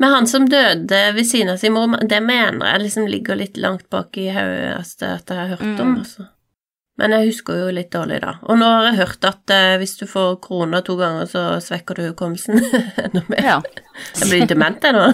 Men 0.00 0.14
han 0.16 0.26
som 0.30 0.46
døde 0.48 1.00
ved 1.14 1.26
siden 1.28 1.52
av 1.52 1.58
sin 1.60 1.74
mor, 1.76 1.92
det 2.08 2.22
mener 2.24 2.64
jeg 2.72 2.80
liksom 2.86 3.06
ligger 3.12 3.36
litt 3.36 3.58
langt 3.60 3.86
bak 3.92 4.16
i 4.16 4.30
hodet 4.32 4.70
altså, 4.78 5.14
at 5.20 5.28
jeg 5.28 5.36
har 5.42 5.50
hørt 5.56 5.80
om, 5.80 5.90
Mm. 5.94 5.96
altså. 6.00 6.28
Men 7.00 7.12
jeg 7.16 7.30
husker 7.30 7.56
jo 7.56 7.68
litt 7.72 7.88
dårlig, 7.94 8.18
da. 8.20 8.34
Og 8.44 8.58
nå 8.60 8.66
har 8.68 8.82
jeg 8.90 8.96
hørt 8.98 9.24
at 9.24 9.52
eh, 9.56 9.76
hvis 9.80 9.94
du 9.96 10.02
får 10.08 10.34
korona 10.44 10.82
to 10.84 10.96
ganger, 11.00 11.24
så 11.30 11.44
svekker 11.64 11.96
du 11.96 12.02
hukommelsen 12.10 12.58
enda 13.06 13.22
mer. 13.32 13.40
ja. 13.46 13.54
Jeg 14.20 14.28
blir 14.28 14.46
dement, 14.50 14.84
jeg 14.84 14.92
nå. 14.92 15.06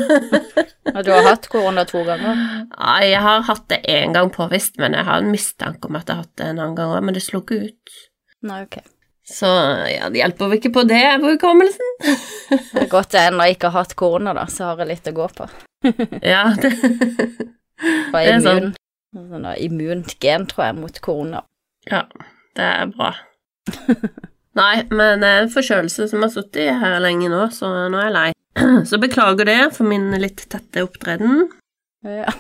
Og 0.97 0.99
du 1.07 1.13
har 1.15 1.23
hatt 1.29 1.47
korona 1.53 1.85
to 1.87 2.03
ganger? 2.07 2.43
Ja, 2.75 2.97
jeg 3.07 3.23
har 3.23 3.43
hatt 3.47 3.69
det 3.71 3.81
én 3.91 4.15
gang 4.17 4.31
påvist, 4.35 4.79
men 4.83 4.95
jeg 4.99 5.07
har 5.07 5.23
en 5.23 5.31
mistanke 5.31 5.87
om 5.91 5.99
at 5.99 6.09
jeg 6.11 6.17
har 6.19 6.25
hatt 6.27 6.37
det 6.43 6.49
en 6.51 6.59
annen 6.63 6.75
gang 6.79 6.95
òg, 6.97 7.05
men 7.07 7.15
det 7.15 7.23
slo 7.27 7.43
ikke 7.45 7.61
ut. 7.69 7.97
Nei, 8.51 8.63
ok. 8.67 8.81
Så 9.31 9.47
ja, 9.91 10.07
det 10.11 10.21
hjelper 10.21 10.47
vel 10.47 10.61
ikke 10.61 10.71
på 10.77 10.85
det 10.87 11.03
på 11.23 11.33
hukommelsen. 11.35 11.95
Det 12.77 12.85
er 12.85 12.91
godt 12.93 13.15
jeg 13.17 13.33
ennå 13.33 13.49
ikke 13.51 13.73
har 13.73 13.83
hatt 13.83 13.97
korona, 13.99 14.31
da, 14.37 14.45
så 14.47 14.69
har 14.69 14.85
jeg 14.85 14.93
litt 14.93 15.09
å 15.11 15.17
gå 15.17 15.27
på. 15.35 15.49
Ja, 16.23 16.45
det 16.63 16.71
Det 16.79 18.23
er 18.23 18.41
sant. 18.45 18.79
Sånn 19.17 19.47
da, 19.49 19.57
immunt 19.59 20.15
gen, 20.23 20.47
tror 20.51 20.69
jeg, 20.69 20.77
mot 20.79 21.01
korona. 21.03 21.43
Ja, 21.91 22.05
det 22.59 22.67
er 22.69 22.91
bra. 22.93 23.11
Nei, 24.57 24.87
men 24.95 25.25
det 25.25 25.29
er 25.29 25.43
en 25.43 25.53
forkjølelse 25.53 26.07
som 26.11 26.23
har 26.25 26.33
sittet 26.33 26.79
her 26.81 26.99
lenge 27.03 27.29
nå, 27.33 27.43
så 27.53 27.71
nå 27.91 27.99
er 28.01 28.09
jeg 28.09 28.17
lei. 28.17 28.29
Så 28.89 28.97
beklager 28.97 29.45
det 29.45 29.59
for 29.77 29.85
min 29.85 30.07
litt 30.17 30.47
tette 30.49 30.87
opptreden. 30.87 31.51
Ja. 32.07 32.31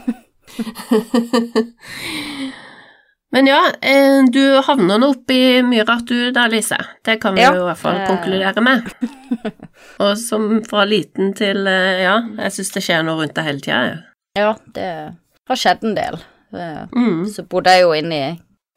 Men 3.34 3.46
ja, 3.50 3.58
eh, 3.82 4.22
du 4.32 4.60
havner 4.62 5.00
nå 5.02 5.08
oppi 5.12 5.38
mye 5.66 5.82
rart 5.88 6.06
du 6.06 6.30
da, 6.32 6.44
Lise. 6.46 6.78
Det 7.04 7.18
kan 7.20 7.34
vi 7.34 7.42
Ja, 7.42 7.50
jo 7.56 7.64
i 7.64 7.68
hvert 7.70 7.80
fall 7.80 7.96
eh. 7.98 8.06
konkludere 8.06 8.62
med. 8.62 8.86
Og 10.04 10.12
som 10.20 10.46
fra 10.68 10.84
liten 10.88 11.34
til 11.36 11.66
eh, 11.66 12.02
Ja, 12.04 12.20
jeg 12.38 12.54
syns 12.54 12.70
det 12.76 12.84
skjer 12.86 13.02
noe 13.06 13.18
rundt 13.20 13.34
deg 13.36 13.48
hele 13.48 13.60
tida, 13.64 13.80
jeg. 13.90 13.98
ja, 14.38 14.52
det 14.76 14.88
har 15.50 15.56
skjedd 15.60 15.84
en 15.84 15.96
del. 15.98 16.18
Mm. 16.94 17.26
Så 17.28 17.42
bodde 17.50 17.72
jeg 17.74 17.82
jo 17.82 17.90
inn 17.98 18.12
i 18.14 18.22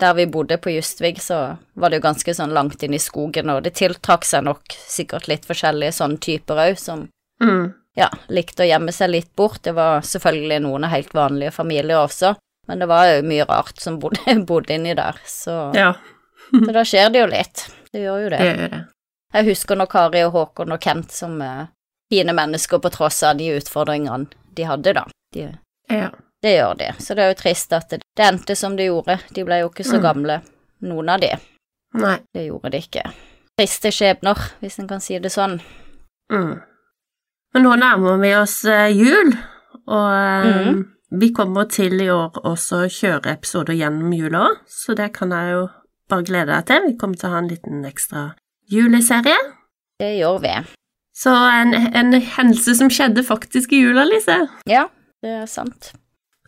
Der 0.01 0.13
vi 0.17 0.25
bodde 0.31 0.57
på 0.59 0.71
Justvik, 0.73 1.19
så 1.21 1.38
var 1.79 1.91
det 1.93 1.99
jo 1.99 2.05
ganske 2.07 2.33
sånn 2.35 2.53
langt 2.55 2.81
inn 2.83 2.93
i 2.95 2.99
skogen, 3.03 3.49
og 3.53 3.63
det 3.63 3.73
tiltrakk 3.77 4.25
seg 4.25 4.43
nok 4.47 4.63
sikkert 4.73 5.27
litt 5.29 5.45
forskjellige 5.47 5.91
sånne 5.99 6.19
typer 6.23 6.62
òg, 6.69 6.77
som 6.79 7.07
Mm. 7.41 7.69
ja, 7.95 8.09
likte 8.27 8.63
å 8.65 8.67
gjemme 8.67 8.91
seg 8.91 9.09
litt 9.13 9.29
bort. 9.35 9.62
Det 9.63 9.71
var 9.75 10.01
selvfølgelig 10.03 10.57
noen 10.65 10.83
av 10.83 10.91
helt 10.91 11.13
vanlige 11.15 11.51
familier 11.55 12.01
også, 12.01 12.33
men 12.69 12.79
det 12.84 12.88
var 12.89 13.08
jo 13.10 13.25
mye 13.25 13.45
rart 13.49 13.82
som 13.82 13.97
bodde, 13.99 14.36
bodde 14.49 14.75
inni 14.77 14.93
der, 14.97 15.17
så, 15.25 15.58
Ja, 15.75 15.91
så 16.53 16.71
da 16.75 16.86
skjer 16.86 17.10
det 17.13 17.23
jo 17.23 17.27
litt. 17.34 17.65
Det 17.91 18.03
gjør 18.05 18.23
jo 18.23 18.29
det 18.29 18.39
det. 18.39 18.53
gjør 18.53 18.71
det. 18.75 18.82
Jeg 19.34 19.45
husker 19.49 19.77
når 19.77 19.89
Kari 19.91 20.21
og 20.25 20.32
Håkon 20.38 20.71
og 20.73 20.82
Kent 20.82 21.12
som 21.13 21.36
uh, 21.41 21.67
fine 22.10 22.34
mennesker 22.34 22.79
på 22.82 22.89
tross 22.93 23.19
av 23.25 23.38
de 23.38 23.51
utfordringene 23.58 24.29
de 24.58 24.65
hadde, 24.69 24.93
da. 24.97 25.03
De, 25.34 25.47
Ja. 25.89 26.08
det 26.41 26.53
gjør 26.55 26.77
de, 26.79 26.88
så 27.01 27.15
det 27.17 27.23
er 27.25 27.34
jo 27.34 27.38
trist 27.41 27.73
at 27.73 27.89
det, 27.89 27.99
det 28.17 28.25
endte 28.25 28.55
som 28.58 28.75
det 28.77 28.88
gjorde. 28.89 29.19
De 29.34 29.43
ble 29.45 29.60
jo 29.63 29.69
ikke 29.69 29.86
så 29.86 29.97
Mm. 29.99 30.05
gamle, 30.08 30.39
noen 30.82 31.10
av 31.10 31.19
de. 31.21 31.34
Nei. 31.97 32.15
Det 32.34 32.45
gjorde 32.47 32.71
de 32.73 32.77
ikke. 32.86 33.03
Triste 33.60 33.91
skjebner, 33.91 34.38
hvis 34.62 34.79
en 34.79 34.88
kan 34.88 35.01
si 35.01 35.17
det 35.19 35.32
sånn. 35.34 35.60
Mm. 36.32 36.62
Men 37.53 37.63
nå 37.65 37.75
nærmer 37.82 38.19
vi 38.21 38.34
oss 38.38 38.63
eh, 38.69 38.89
jul, 38.93 39.34
og 39.89 40.10
mm. 40.45 40.53
Mhm. 40.65 40.84
Vi 41.10 41.32
kommer 41.34 41.65
til 41.72 42.02
i 42.02 42.10
år 42.13 42.41
også 42.45 42.84
å 42.86 42.89
kjøre 42.93 43.34
episoder 43.34 43.78
gjennom 43.78 44.13
jula, 44.13 44.45
så 44.69 44.93
det 44.98 45.12
kan 45.15 45.34
jeg 45.34 45.56
jo 45.56 45.63
bare 46.10 46.26
glede 46.28 46.54
deg 46.54 46.67
til. 46.69 46.86
Vi 46.91 46.98
kommer 47.02 47.17
til 47.17 47.30
å 47.30 47.34
ha 47.34 47.41
en 47.41 47.50
liten 47.50 47.86
ekstra 47.88 48.26
juleserie. 48.69 49.38
Det 50.00 50.12
gjør 50.19 50.38
vi. 50.43 50.54
Så 51.19 51.34
en, 51.34 51.74
en 51.74 52.13
hendelse 52.13 52.78
som 52.80 52.91
skjedde 52.93 53.26
faktisk 53.28 53.74
i 53.76 53.82
jula, 53.82 54.06
Lise. 54.08 54.38
Ja, 54.69 54.86
det 55.26 55.34
er 55.41 55.50
sant. 55.52 55.91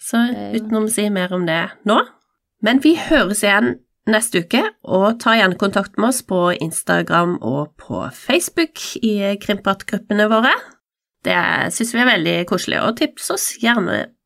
Så 0.01 0.21
Det 0.29 0.43
er 0.45 0.59
uten 0.61 0.77
å 0.79 0.85
si 0.89 1.09
mer 1.13 1.33
om 1.35 1.47
det 1.49 1.63
nå. 1.89 1.97
Men 2.61 2.79
vi 2.83 2.95
høres 2.97 3.43
igjen 3.43 3.75
neste 4.09 4.43
uke, 4.45 4.61
og 4.85 5.19
ta 5.21 5.35
gjerne 5.37 5.59
kontakt 5.61 5.97
med 5.97 6.09
oss 6.09 6.21
på 6.25 6.51
Instagram 6.53 7.35
og 7.41 7.73
på 7.81 8.05
Facebook 8.15 8.81
i 9.01 9.35
Krimpratgruppene 9.41 10.29
våre. 10.31 10.53
Det 11.25 11.37
syns 11.73 11.93
vi 11.93 12.01
er 12.01 12.09
veldig 12.09 12.37
koselig, 12.49 12.79
og 12.81 12.97
tips 13.01 13.29
oss 13.33 13.47
gjerne 13.61 14.05